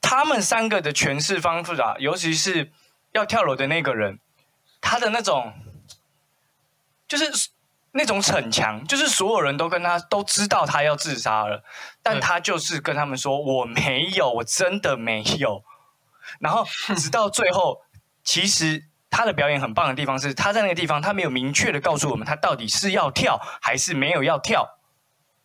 [0.00, 2.70] 他们三个的诠释方式啊，尤其是
[3.12, 4.18] 要跳楼的那个人，
[4.80, 5.52] 他的那种
[7.06, 7.50] 就是
[7.92, 11.62] 那种逞强，就是所有人都跟他都知道他要自杀了，
[12.02, 15.62] 但他就是跟他们说我没有，我真的没有。
[16.40, 16.64] 然后
[16.96, 17.81] 直到最后，
[18.24, 24.78] 其实他的表演很棒的地方是，他在那个地方他没有明确的告诉我们他到底是要跳还是没有要跳。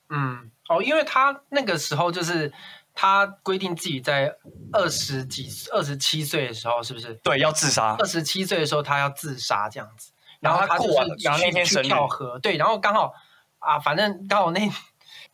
[0.09, 2.53] 嗯，哦，因为他那个时候就是
[2.93, 4.35] 他规定自己在
[4.71, 7.13] 二十几、二十七岁的时候，是不是？
[7.15, 8.05] 对，要自杀二。
[8.05, 13.13] 十七岁的时候他要自杀这样子，然后他他过完就是然后那天去生日跳河，对，然后刚好
[13.59, 14.71] 啊，反正刚好那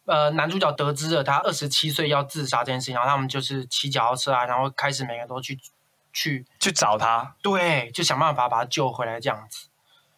[0.06, 5.60] 呃男主角得知了他二十七岁要自杀这件事情，然后他们就是骑脚踏车啊，然后开始每个人都去
[6.14, 9.68] 去去找他，对，就想办法把他救回来这样子。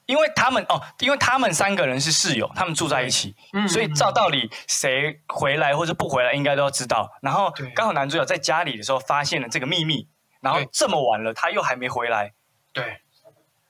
[0.05, 7.11] 因为他们哦，因为他们三个人是室友，他们住在一起，嗯，所以照道理谁回来或者不回来应该都要知道。
[7.23, 10.07] 然后刚好男主角在家里的时候发现了这个秘密，
[10.41, 12.33] 然后这么晚了他又还没回来，
[12.71, 13.01] 对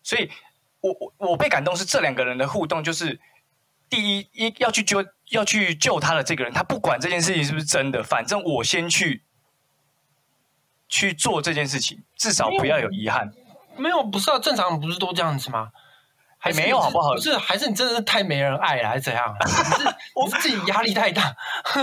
[0.03, 0.29] 所以
[0.81, 3.17] 我我我被感动是这两个人的互动，就是
[3.89, 9.23] 第一一要去救要去救他的这个人，他不管这件事情是不是真的，反正我先去
[10.87, 13.31] 去做这件事情，至少不要有遗憾。
[13.77, 15.69] 没有不是啊，正常人不是都这样子吗？
[16.37, 19.35] 还没有好不好不是，还是你真的是太没人爱了，还是怎样？
[19.43, 19.83] 你是
[20.23, 21.35] 你是自己压力太大。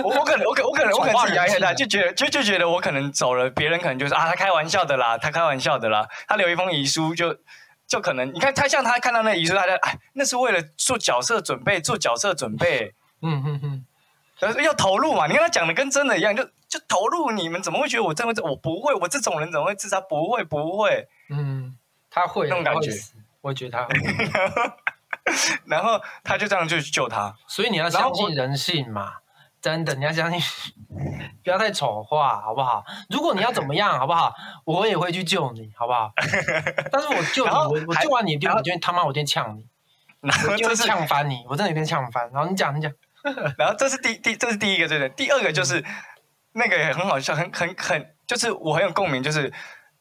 [0.05, 7.37] 我我可能我可我可能我可能自己压力太大， 就觉得就就觉得我可能走了，别人可能就是啊，他开玩笑的啦，他开玩笑的啦，他留一封遗书就
[7.89, 13.85] 就可能你看他像他看到那遗书，他就哎，那是为了做角色准备，做角色准备，嗯嗯
[14.41, 15.27] 嗯，要投入嘛。
[15.27, 17.31] 你看他讲的跟真的一样，就就投入。
[17.33, 18.33] 你们怎么会觉得我真会？
[18.43, 20.01] 我不会，我这种人怎么会自杀？
[20.01, 21.07] 不会不会。
[21.29, 21.77] 嗯，
[22.11, 22.91] 他会那种感觉
[23.43, 23.93] 我觉得他会。
[25.67, 27.35] 然后他就这样就去救他。
[27.47, 29.17] 所以你要相信人性嘛，
[29.61, 30.41] 真的，你要相信，
[31.45, 32.85] 不要太丑化，好不好？
[33.11, 34.35] 如果你要怎么样，好不好？
[34.65, 36.13] 我也会去救你，好不好？
[36.91, 39.67] 但是我救你， 我我救完你，就然后我就他妈我一定呛你，
[40.21, 42.31] 然后我就是呛翻你，我真的有点呛翻。
[42.33, 42.93] 然后你讲，你讲，
[43.57, 45.09] 然后这是第第这是第一个，对不对？
[45.27, 45.85] 第二个就是
[46.53, 49.53] 那个也很好笑，很很很，就是我很有共鸣，就是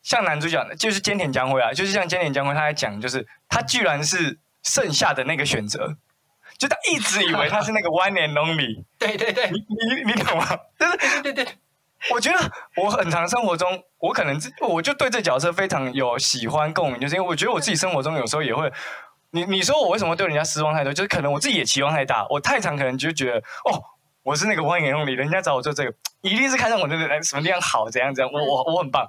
[0.03, 5.95] 像男主角，就是菅田将晖啊，就是像菅田将晖他在讲，就是他居然是剩下的那个选择，
[6.57, 9.49] 就他一直以为他是那个 one and only，对对对。
[9.49, 10.45] 你你你懂吗？
[10.77, 11.53] 就是对对对，
[12.11, 18.71] 我觉得我很常生活中，我可能自我就对这角色非常有喜欢共鸣，就是因为我觉得我自己生活中有时候也会，
[19.31, 23.83] 你你说我为什么对人家失望太多，就是可能我自己也期望太大，我太常可能就觉得哦，
[24.23, 29.07] 我是那个万眼用里，人家找我做这个，一定是看上我那个什么地方好，怎样怎样，我我我很棒。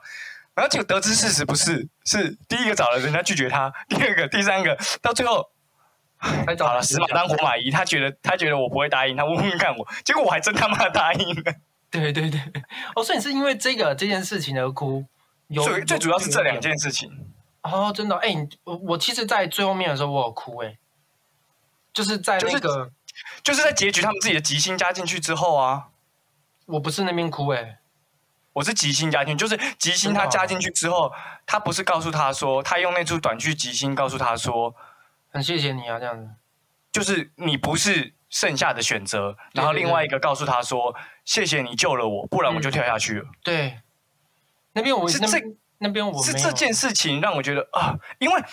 [0.55, 5.51] 然后结果得知事实不是，是第一个找了人家拒绝他，第二个、第三个，到最后
[6.18, 11.55] 好了，死马当活马医，他觉得他觉得我不会答应，他问问看我，结果我还真他妈答应了。
[11.90, 12.40] 对对对，
[12.94, 15.05] 哦，所以你是因为这个这件事情而哭，
[15.48, 17.11] 有最最主要是这两件事情。
[17.62, 20.77] 哦，真的，哎、你我我其实，在最后面的时候，我有哭、哎，
[21.92, 22.90] 就是在就是那个，就是
[23.55, 25.88] 在结局他们自己的吉星加进去之后啊，
[26.66, 27.79] 我不是那边哭、哎，
[28.55, 31.12] 我是吉星加进去，就是吉星他加进去之后，
[31.46, 34.75] 他不是告诉他说，他用那出短剧吉星告诉他说，
[35.31, 36.31] 很谢谢你啊，这样子，
[36.92, 40.94] 就是你不是剩下的选择，然后另外一个告诉他说，
[41.25, 43.27] 谢谢你救了我，不然我就跳下去了。
[43.42, 43.81] 对，
[44.72, 45.38] 那边我是这
[45.79, 48.44] 那边我是这件事情让我觉得啊，因为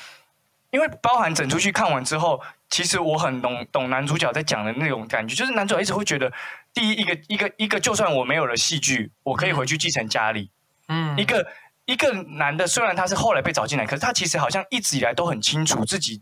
[0.71, 6.31] 因为包含整出去看完之后，其实我很懂懂男主角在讲的那种感觉，就是男主角一直会觉得，
[6.73, 10.51] 第一一个一个一个，就算我没有了戏剧，我可以回去继承家里。
[10.87, 11.47] 嗯一个
[11.85, 16.21] 一个男的，虽然他是后来被找进来，可是他其实好像一直以来都很清楚自己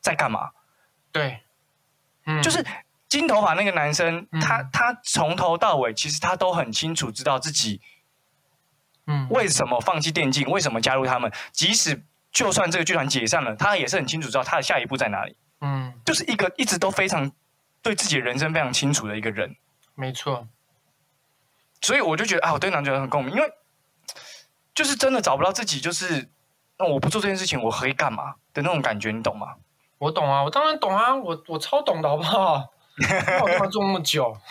[0.00, 0.50] 在干嘛。
[1.10, 1.40] 对，
[2.26, 2.64] 嗯，就是
[3.08, 7.80] 金头发那个男生，嗯他他从头到尾其实他都很清楚知道自己
[9.06, 11.32] 嗯为什么放弃电竞，为什么加入他们。
[11.52, 12.02] 即使
[12.34, 15.36] 就算这个剧团解散了，他也是很清楚知道他的下一步在哪里。
[15.60, 17.30] 嗯，就是一个一直都非常
[17.80, 19.56] 对自己的人生非常清楚的一个人。
[19.94, 20.48] 没错，
[21.80, 23.48] 所以我就觉得啊，我对男主角很共鸣，因为
[24.74, 26.28] 就是真的找不到自己，就是
[26.76, 29.54] 那我不做这件事情，我可以干嘛的那种感觉，你懂吗？
[29.98, 32.68] 我懂啊，我当然懂啊，我我超懂的好不好？
[33.40, 34.36] 我干嘛做那么久？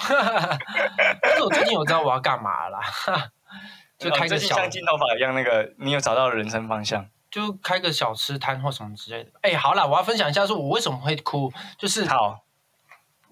[1.22, 3.32] 但是我最近有知道我要干嘛了啦，
[4.00, 7.06] 就开个小金头发一样，那个你有找到人生方向。
[7.34, 9.32] 就开个小吃摊或什么之类的。
[9.42, 12.44] 哎、好了，我要分享一下，说我为什么会哭，就是好，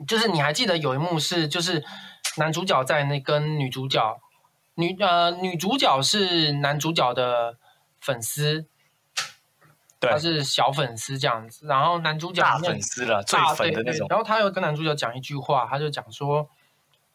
[0.08, 1.86] 就是你还记得有一幕是，就是
[2.38, 4.20] 男主角在那跟女主角，
[4.74, 7.60] 女呃女主角是男主角的
[8.00, 8.66] 粉丝，
[10.00, 14.00] 对他是小粉丝这样子，然后男主角大粉丝了，最大粉的那种。
[14.00, 16.50] 对对然后他又跟男主角讲一句话，他就讲说，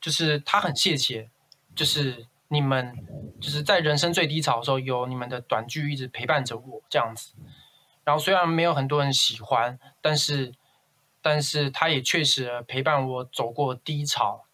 [0.00, 1.30] 就是他很谢谢，
[1.74, 3.06] 就是你们
[3.40, 7.34] 就是在人生最低潮的时候，有你们的短剧一直陪伴着我这样子。
[8.04, 10.54] 然后虽然没有很多人喜欢，但是
[11.20, 14.44] 但是他也确实陪伴我走过低潮。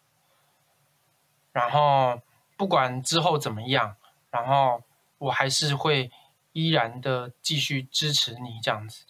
[1.52, 2.22] 然后
[2.56, 3.96] 不管之后怎么样，
[4.30, 4.82] 然后
[5.18, 6.10] 我还是会
[6.52, 9.04] 依然的继续支持你这样子。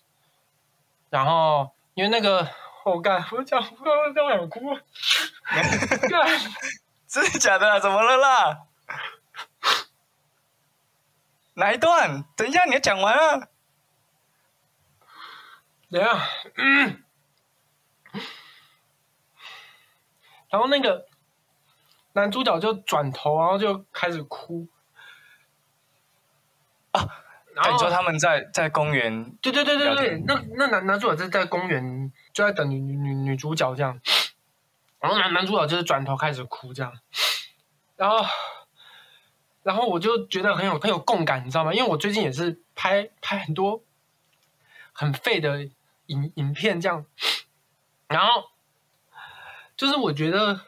[1.08, 2.48] 然后因为那个，
[2.84, 4.60] 我干，我讲，我刚刚想哭，
[6.10, 6.40] 干，
[7.06, 7.78] 真的假的啊？
[7.78, 8.66] 怎么了啦？
[11.54, 12.24] 哪一段？
[12.36, 13.48] 等一下，你要讲完啊！
[15.90, 16.18] 怎样？
[16.56, 17.02] 嗯。
[20.50, 21.06] 然后那个
[22.12, 24.68] 男主角就转头，然后就开始哭。
[26.92, 27.08] 啊！
[27.54, 29.34] 然后你说他们在在公园？
[29.42, 34.00] 对对对对对，那那男男主角在在公园，就在等女女女女主角这样。
[35.00, 36.92] 然后男男主角就是转头开始哭这样。
[37.96, 38.24] 然后，
[39.62, 41.72] 然后我就觉得很有很有共感，你知道吗？
[41.72, 43.82] 因为我最近也是拍拍很多
[44.92, 45.68] 很废的
[46.06, 47.04] 影影片这样。
[48.08, 48.50] 然后，
[49.76, 50.60] 就是我觉得，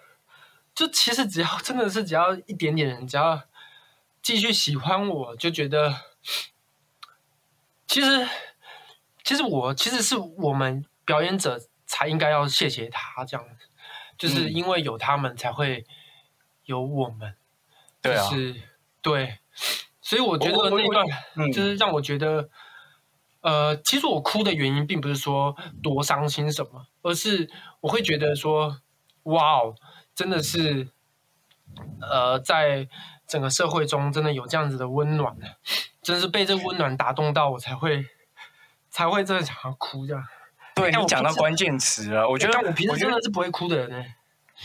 [0.75, 3.43] 就其实只要真的是只要一点点人，只要
[4.23, 5.95] 继续喜欢我，就觉得。
[7.87, 8.27] 其实，
[9.23, 13.69] 其实我其实是我们表演者才应该要谢谢他这样子，
[14.19, 15.87] 就是因为有他们才会
[16.65, 17.37] 有我们，
[18.03, 18.29] 对啊，
[19.05, 19.39] 对，
[20.01, 21.07] 所以我觉得那段
[21.53, 22.49] 就是让我觉得，
[23.43, 27.49] 呃，其实我哭的原因并不是说多伤心什么，而是
[27.83, 28.81] 我会觉得说，
[29.25, 29.77] 哇哦，
[30.15, 30.89] 真的是，
[32.01, 32.89] 呃，在
[33.29, 35.37] 整个社会中真的有这样子的温暖。
[36.03, 38.05] 真是被这温暖打动到，我才会
[38.91, 40.23] 才会真的想要哭这样。
[40.75, 44.05] 对你讲到关键词了，我觉得我平时真的是不会哭的人呢。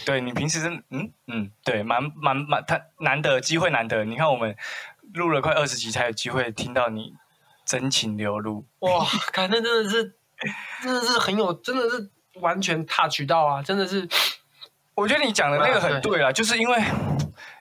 [0.06, 4.06] 对你平时真嗯嗯，对，蛮蛮蛮，他难得机会难得。
[4.06, 4.56] 你看我们
[5.13, 7.13] 录了快二十集才有机会听到你
[7.65, 8.65] 真情流露。
[8.80, 10.15] 哇，看那真的是
[10.82, 13.62] 真的是很有，真的是完全 touch 到啊！
[13.62, 14.08] 真的是，
[14.95, 16.84] 我觉得你讲的那个很对啊，就是因为。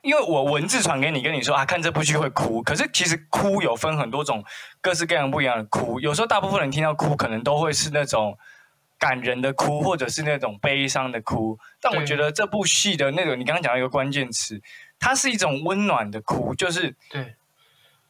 [0.03, 2.63] 因为我文字传给你，跟你说啊，看这部剧会哭。
[2.63, 4.43] 可是其实哭有分很多种，
[4.81, 6.01] 各式各样不一样的哭。
[6.01, 8.39] 有时候大部分人听到哭，可能都会是那种
[8.99, 11.59] 感人的哭，或者是那种悲伤的哭。
[11.81, 14.61] 但我觉得这部戏的那种，你刚刚讲到一个关键词，
[14.99, 16.55] 它是一种温暖的哭。
[16.55, 17.35] 就是对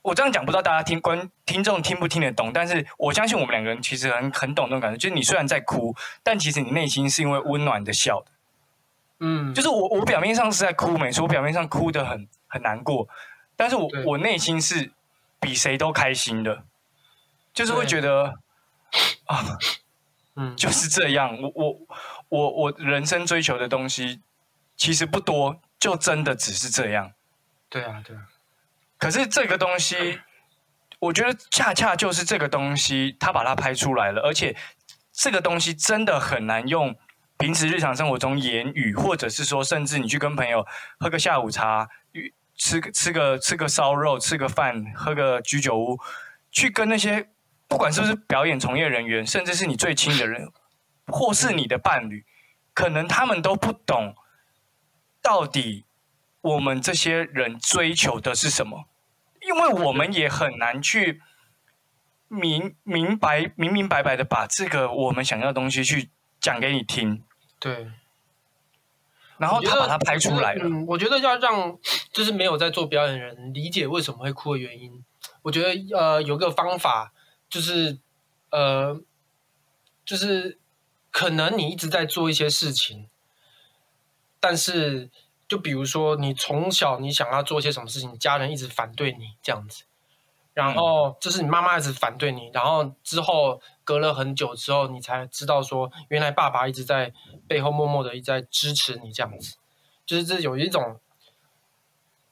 [0.03, 2.53] 我这样讲，不知道大家听观听众听不听得懂。
[2.53, 4.97] 但是我相信我们两个人其实很很懂那种感觉。
[4.97, 8.27] 就是你虽然在哭，但其实你内心是因为温暖的笑的。
[9.21, 13.09] 嗯，就是我，我表面上是在哭，没错，我表面上哭的很很难过，
[13.57, 14.93] 但是我我内心是
[15.41, 16.63] 比谁都开心的，
[17.53, 18.39] 就是会觉得
[19.27, 19.59] 啊，
[20.41, 21.79] 嗯，就是这样，我我
[22.29, 24.21] 我我人生追求的东西
[24.77, 27.13] 其实不多，就真的只是这样。
[27.69, 28.23] 对啊，对啊。
[28.99, 30.21] 可是这个东西，
[31.01, 34.57] 我觉得恰恰就是这个东西，他把它拍出来了，而且
[35.13, 36.95] 这个东西真的很难用。
[37.37, 40.65] 平时日常生活中言语，或者是说，甚至你去跟朋友
[40.99, 41.89] 喝个下午茶，
[42.57, 45.99] 吃吃个吃个烧肉，吃个饭，喝个居酒屋，
[46.51, 47.29] 去跟那些
[47.69, 50.51] 不管是不是表演从业人员，甚至是你最亲的人，
[51.07, 52.25] 或是你的伴侣，
[52.73, 54.15] 可能他们都不懂
[55.23, 55.85] 到底
[56.41, 58.87] 我们这些人追求的是什么，
[59.43, 61.21] 因为我们也很难去
[62.29, 67.23] 明明白明明白白的把这个我们想要的东西去讲给你听。
[67.59, 67.91] 对，
[69.37, 70.65] 然后他把它拍出来了。
[70.65, 71.79] 嗯，我觉得要让
[72.13, 75.05] 就是没有在做表演的人理解为什么会哭的原因。
[75.43, 77.13] 我觉得呃有个方法
[77.49, 77.99] 就是
[78.51, 79.01] 呃
[80.05, 80.59] 就是
[81.11, 83.09] 可能你一直在做一些事情，
[84.41, 85.11] 但是
[85.47, 89.85] 就比如说你从小你想要做一些什么事情，家人一直反对你这样子，
[90.55, 93.61] 然后就是你妈妈一直反对你，然后之后。
[93.89, 97.11] 隔了很久之后，你才知道说，原来爸爸一直在
[97.47, 99.57] 背后默默的一直在支持你，这样子，
[100.05, 101.01] 就是这有一种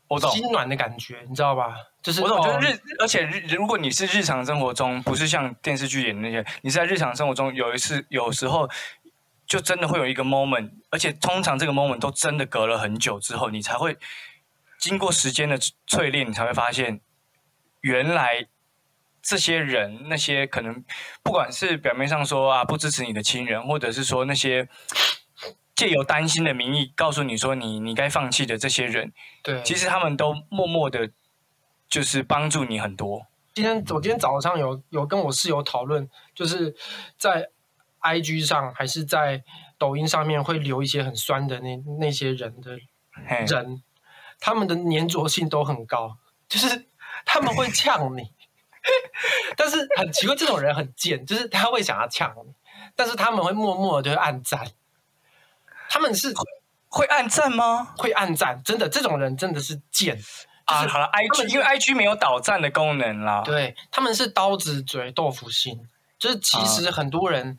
[0.08, 1.74] 我懂心暖的感觉，你知道吧？
[2.02, 8.68] 就是我懂，就是日，而且日，如果你是日常生活中，不是像电视剧演的那些，你是在日常生活中有一次，有时候
[9.46, 13.96] 就真的会有一个 moment，而且通常这个 moment 都真的隔了很久之后，你才会
[14.78, 17.00] 经过时间的淬炼，你才会发现
[17.80, 18.46] 原来。
[19.28, 20.84] 这些人，那些可能
[21.20, 24.68] 不管是表面上说啊不支持你的亲人，或者是说那些
[25.76, 29.12] 借由担心的名义告诉你说你你该放弃的这些人，
[29.42, 31.10] 对，其实他们都默默的，
[31.88, 33.26] 就是帮助你很多。
[33.54, 36.74] 今天我今天早上有有跟我室友讨论，就是
[37.18, 37.50] 在
[38.00, 39.44] I G 上还是在
[39.78, 42.78] 抖音上面会留一些很酸的那那些人的
[43.46, 43.82] 人，
[44.40, 46.16] 他们的粘着性都很高，
[46.48, 46.86] 就是
[47.24, 48.32] 他们会 呛你。
[49.56, 52.52] 但是很奇怪，这种人很贱，就是他会想要呛你，
[52.94, 54.64] 但是他们会默默的就暗赞。
[55.88, 56.32] 他们是
[56.88, 57.94] 会暗赞吗？
[57.96, 60.18] 会暗赞，真的，这种人真的是贱
[60.64, 60.86] 啊！
[60.86, 63.42] 好了，I G 因为 I G 没有导赞的功能啦。
[63.44, 67.58] 对，他们是刀子嘴豆腐心，就是其实很多人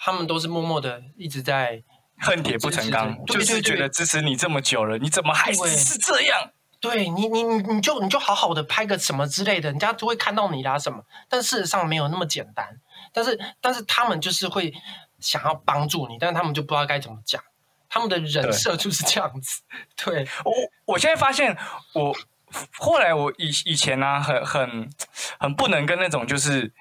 [0.00, 1.82] 他们都是默默的一直在
[2.18, 6.50] 恨铁不成钢，就是觉得支持你这么久了，你怎么还是是这样？
[6.80, 11.02] 对你，你你你就你就好好的拍个什么之类的，人家就会看到你啦什么。
[11.30, 12.78] 但事实上没有那么简单。
[13.10, 14.74] 但是但是他们就是会
[15.24, 17.42] 想要帮助你，但是他们就不知道该怎么讲。
[17.88, 19.62] 他们的人设就是这样子。
[20.04, 20.52] 对我
[20.84, 21.56] 我现在发现，
[21.94, 22.14] 我
[22.78, 24.90] 后来我以以前呢，很很
[25.38, 26.72] 很不能跟那种就是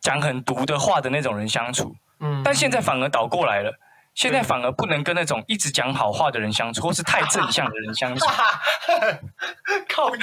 [0.00, 1.96] 讲很毒的话的那种人相处。
[2.20, 2.42] 嗯。
[2.44, 3.78] 但现在反而倒过来了。
[4.14, 8.26] 现在反而不能跟那种一直讲好话的人相处，或是太正向的人相处。
[9.88, 10.10] 靠！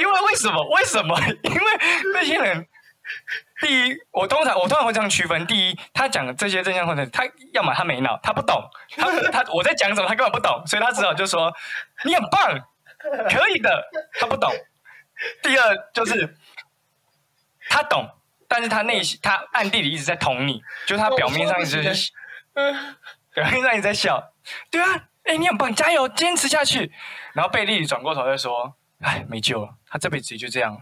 [0.00, 0.62] 因为为什么？
[0.76, 1.18] 为什么？
[1.44, 1.62] 因为
[2.12, 2.68] 那些人，
[3.60, 8.62] 第一，我通常我通常会这样区分：第一，他讲这些正向或者他要么他没脑，他不懂，
[8.96, 11.52] 他他我在讲什么，他根本不懂，所以他只好就说
[12.04, 12.60] 你很棒，
[13.28, 13.88] 可以的，
[14.20, 14.52] 他不懂。
[15.42, 16.36] 第二就是
[17.68, 18.08] 他懂，
[18.46, 21.82] 但是他内心他暗地里一直在捅你，就他表面上一直。
[23.34, 24.32] 表面上你在笑，
[24.68, 26.92] 对啊，哎，你很棒，加油，坚持下去。
[27.34, 30.80] 然后贝利转过头就说：“哎，没救了，他这辈子也就这样了。”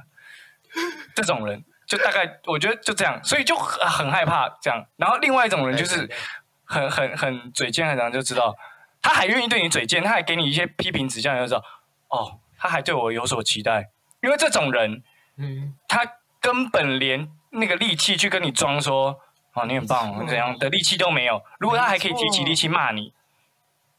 [1.15, 4.85] 这种人就大概我觉得就这样，所以就很很害怕这样。
[4.97, 6.11] 然后另外一种人就是
[6.65, 8.55] 很很很嘴贱，很常就知道
[9.01, 11.65] 他还愿意对你嘴贱，他还给你一些批评指教，你就知道
[12.09, 13.91] 哦，他还对我有所期待。
[14.23, 15.03] 因为这种人，
[15.37, 16.05] 嗯，他
[16.41, 19.21] 根本连那个力气去跟你装说。
[19.59, 21.43] 哦，你很棒，怎样的力气都没有。
[21.59, 23.15] 如果他还可以提起力气骂你，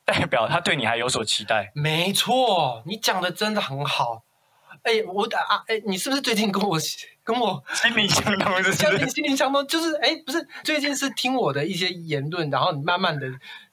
[0.05, 1.71] 代表他对你还有所期待。
[1.73, 4.21] 没错，你讲的真的很好。
[4.83, 6.77] 哎，我啊，哎，你是不是最近跟我
[7.27, 8.63] 跟我心灵相通？
[8.63, 13.27] 是心灵心灵相通，就是哎，不是最近是听我的一些言论，然后你慢慢的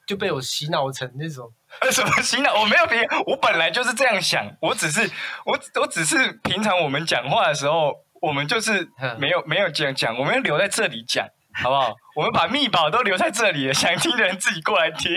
[0.05, 1.49] 就被我洗脑成那种。
[1.89, 2.53] 什么洗脑？
[2.59, 4.45] 我没有别，我本来就是这样想。
[4.61, 5.09] 我只是
[5.45, 11.25] 我我只是平常我们讲话的时候，我们就是没有没有这样讲，我们要留在这里讲。
[11.57, 11.95] 好不好？
[12.17, 15.09] 我们把密宝都留在这里，想听的人自己过来听。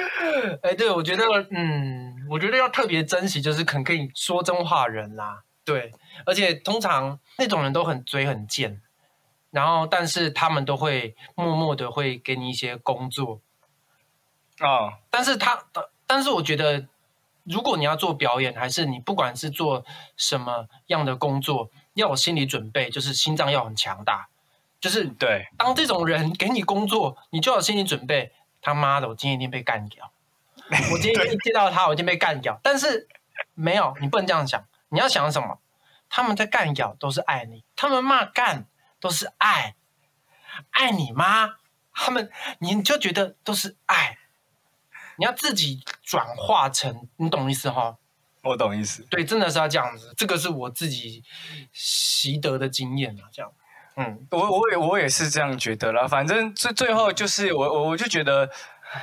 [0.64, 5.42] 哎，对，我觉得，嗯，我觉得要特别珍惜，就是肯跟你说真话人啦。
[5.66, 5.92] 对，
[6.24, 8.80] 而且通常那种人都很嘴很贱，
[9.50, 13.40] 然后但是他们都会默默的会给你一些工作
[14.60, 15.00] 啊。
[15.10, 15.64] 但是他，
[16.06, 16.86] 但是我觉得，
[17.42, 19.84] 如果你要做表演，还是你不管是做
[20.16, 24.28] 什么样的工作，要有心理准备，就是心脏要很强大。
[24.80, 28.32] 就是对，当这种人给你工作，你就有心理准备。
[28.62, 30.10] 他妈的，我今天一定被干掉。
[30.92, 32.58] 我今天 一见到他，我一定被干掉。
[32.62, 33.08] 但是
[33.54, 34.64] 没有，你不能这样想。
[34.88, 35.60] 你要想什么？
[36.08, 38.66] 他们在干咬都是爱你，他们骂干
[39.00, 39.74] 都是爱，
[40.70, 41.56] 爱你吗？
[41.92, 42.30] 他们
[42.60, 44.18] 你就觉得都是爱。
[45.16, 47.96] 你要自己转化成，你懂意思哈？
[48.42, 49.02] 我懂意思。
[49.10, 50.12] 对，真的是要这样子。
[50.16, 51.24] 这个是我自己
[51.72, 53.50] 习得的经验啊，这样。
[53.96, 56.06] 嗯，我我也我也是这样觉得啦。
[56.06, 58.48] 反正最最后就是我我我就觉得，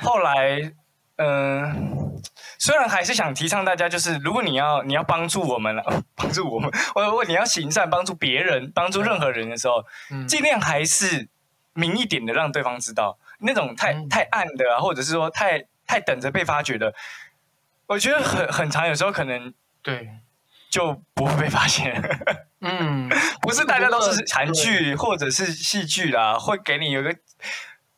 [0.02, 0.72] 后来
[1.16, 2.20] 嗯，
[2.58, 5.82] 虽然还是想提倡大家，就是如果你要你要帮助我们了，
[6.16, 9.84] 帮助我们， 我我你要行善帮助别人，帮助任何人的时候，
[10.26, 11.28] 尽量还是
[11.72, 16.94] 明一点的让对方知道，那种太太暗的，或者是说太太等着被发掘的，
[17.86, 19.52] 我觉得很很长，有时候可能
[19.82, 20.08] 对。
[20.70, 22.02] 就不会被发现。
[22.60, 23.08] 嗯，
[23.40, 27.14] 不是大家都是韩剧或者是戏剧啦，会给你有个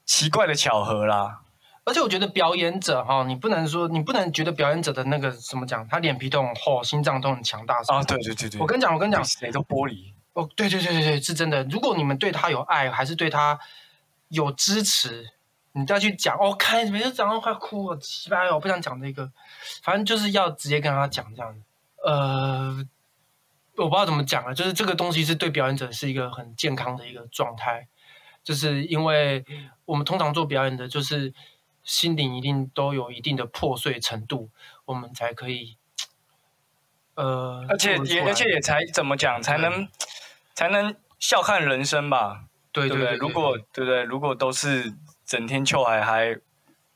[0.04, 1.40] 奇怪的巧合啦。
[1.86, 8.02] 而且我觉得表演者哈，你不能说你不能觉得表演者的那个怎么讲，他脸皮都很厚，心脏都很强大啊。
[8.02, 10.12] 对对对对，我跟你讲，我跟你讲，谁都玻璃。
[10.34, 11.64] 哦，对对对对对，是真的。
[11.64, 13.58] 如果你们对他有爱，还是对他
[14.28, 15.24] 有支持，
[15.72, 19.30] 你再去讲，哦，看每次讲到快哭了，奇葩哦，不想讲这个，
[19.82, 21.60] 反正就是要直接跟他讲这样子，
[22.04, 22.86] 呃。
[23.78, 27.86] 我不知道怎么讲了，就是这个东西是对表演者是一个很健康的一个状态，
[28.42, 29.44] 就是因为
[29.84, 31.34] 我们通常做表演的，就是
[31.86, 34.50] 心灵一定都有一定的破碎程度，
[34.84, 35.78] 我们才可以，
[37.14, 39.88] 呃，而且也而且也才怎么讲才能
[40.52, 42.44] 才能笑看人生吧？
[42.72, 44.02] 对对对，如果对不对？
[44.02, 44.92] 如果都是
[45.24, 46.36] 整天臭海还，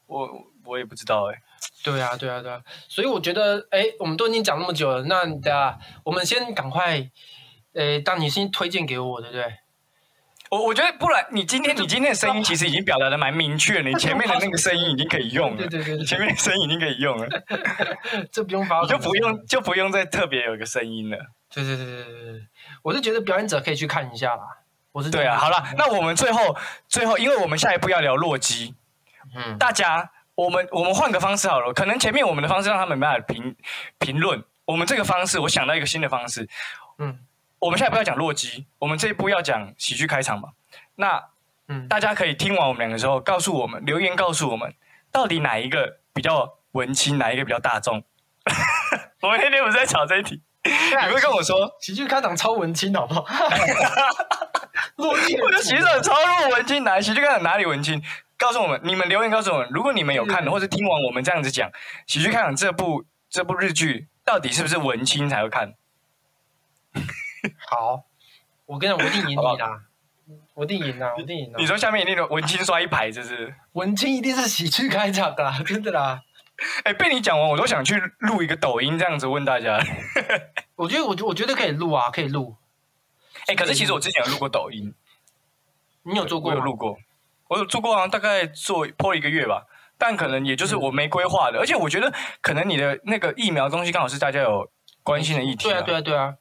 [0.06, 0.28] 我
[0.64, 1.40] 我也不知道哎。
[1.82, 7.10] 对啊，对啊，对啊，所以我觉得，哎，我们都已经讲那么久了，那对啊，我们先赶快，
[7.74, 9.59] 呃，当你先推荐给我，对不对？
[10.50, 17.28] 我我觉得不然，你今天你今天的声音其实已经表达的蛮明确了，你前面的那个声音已经可以用了，对对对，前面的声音已经可以用了，
[18.32, 21.16] 这不用发，就不用就不用再特别有一个声音了。
[21.52, 22.46] 对对对对对对，
[22.82, 24.42] 我是觉得表演者可以去看一下啦。
[24.92, 26.56] 我是对啊，好了，那我们最后
[26.88, 28.74] 最后，因为我们下一步要聊洛基，
[29.34, 30.10] 嗯，大家。
[30.36, 33.54] 我们我们换个方式好了，可能前面我们的方式让他们没办法评
[33.98, 36.48] 评论，我们这个方式，我想到一个新的方式，
[36.98, 37.18] 嗯，
[37.60, 40.50] 我们现在不要讲洛基，我们这一步要讲喜剧开场嘛。
[40.96, 41.22] 那
[41.68, 44.74] 嗯，大家可以听完我们两个之后，告诉我们留言，告诉我们
[45.12, 48.02] 到底哪一个比较文青，哪一个比较大众。
[49.22, 50.42] 我们天天不是在吵这一题？
[50.64, 53.24] 你会跟我说喜剧开场超文青，好不好？
[54.96, 58.02] 洛基，我的喜剧超入文青，哪喜剧开场哪里文青？
[58.36, 61.70] 告诉我们，你们留言告诉我们，如果你们有看的，或者听完我们这样子讲，
[62.06, 65.74] 喜剧开场这部这部日剧到底是不是文青才会看？
[67.68, 68.04] 好，
[68.66, 69.82] 我跟你讲，我一定赢你啦！
[70.54, 71.12] 我一定赢啊！
[71.16, 71.56] 我一定赢啊！
[71.58, 76.22] 你说下面那个文青刷一排，这是文青一定是喜剧开场的， 真的啦！
[76.84, 79.78] 哎，被你讲完，我都想去录一个抖音这样子问大家。
[80.76, 82.56] 我觉得，我我觉得可以录啊，可以录。
[83.46, 84.94] 哎，可是其实我之前有录过抖音，
[86.02, 86.50] 你有做过？
[86.50, 86.98] 我有录过，
[87.48, 89.66] 我有做过啊，大概做破一个月吧。
[89.96, 94.70] 但可能也就是我没规划的，而且我觉得可能你的那个疫苗东西刚好是大家有
[95.02, 95.64] 关心的议题。
[95.64, 96.34] 对啊，对啊，对啊。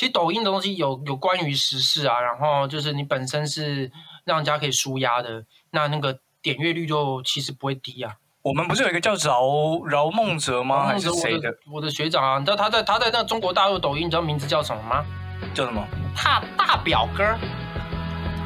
[0.00, 3.92] 其实抖音的东西有有关于时事啊，然后就是你本身是
[4.24, 8.14] 让人家可以舒压的，那那个点阅率就其实不会低啊。
[8.40, 10.86] 我们不是有一个叫饶饶梦哲吗？
[10.86, 11.54] 还是谁的？
[11.70, 15.04] 我的学长啊，你知道他在他在那中国大陆抖音，你知道名字叫什么吗？
[15.52, 15.86] 叫什么？
[16.16, 17.36] 他大表哥。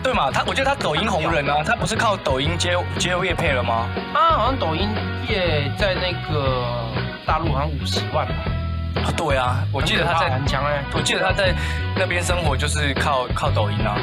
[0.03, 0.33] 对嘛？
[0.33, 3.89] 他我觉得他抖音红人啊，他不是靠抖音接接业配了吗？
[4.13, 4.89] 他好像抖音
[5.29, 6.91] 业在那个
[7.25, 8.35] 大陆好像五十万吧。
[9.13, 11.55] 对啊，我记得他在很强哎，我记得他在
[11.97, 13.97] 那边生活就是靠靠抖音啊。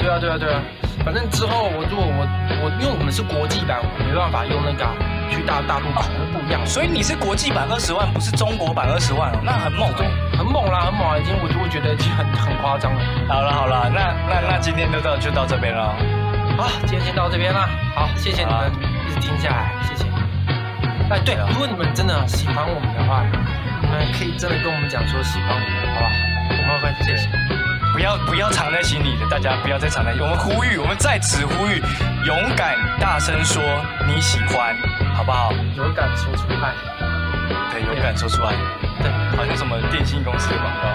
[0.00, 0.60] 对啊对啊对啊，
[1.04, 2.22] 反正之后我如果我
[2.62, 4.86] 我因为我们是国际版，我没办法用那个
[5.30, 6.64] 去大大陆版，不一样。
[6.64, 10.06] 所以你是国际版二十万，不是中国版二十万哦，那很猛哎，
[10.38, 13.00] 很猛啦，很猛，已经我就会觉得已经很 很夸张了。
[13.28, 15.94] 好了好了，那那那今天就到就到这边了。
[16.56, 17.66] 好，今天先到这边了。
[17.94, 18.70] 好，谢谢你们
[19.10, 20.06] 一直听下来，谢谢。
[21.10, 23.24] 哎，对，如果你们真的喜欢我们的话，
[23.80, 26.10] 你们可以真的跟我们讲说喜欢我们，好吧？
[26.50, 27.28] 我们会谢谢。
[27.92, 30.22] 不要不要藏在心里的，大家不要再藏在心。
[30.22, 31.82] 我们呼吁，我们在此呼吁，
[32.24, 33.62] 勇敢大声说
[34.06, 34.76] 你喜欢，
[35.14, 35.52] 好不好？
[35.76, 36.72] 勇敢说出爱。
[37.72, 38.54] 对，勇敢说出爱。
[39.02, 40.88] 对，好像什么电信公司的广告。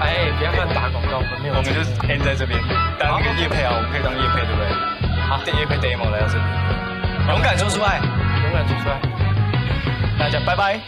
[0.00, 1.54] 哎，不要乱打广告，我们没有。
[1.54, 2.58] 我们就 end 在这边，
[2.98, 4.66] 当一个叶配啊，我们可以当叶配，对不对？
[5.28, 6.44] 好，叶配 demo 来到这里，
[7.28, 8.98] 勇敢说出爱，勇敢说出爱。
[10.18, 10.80] 大家拜拜。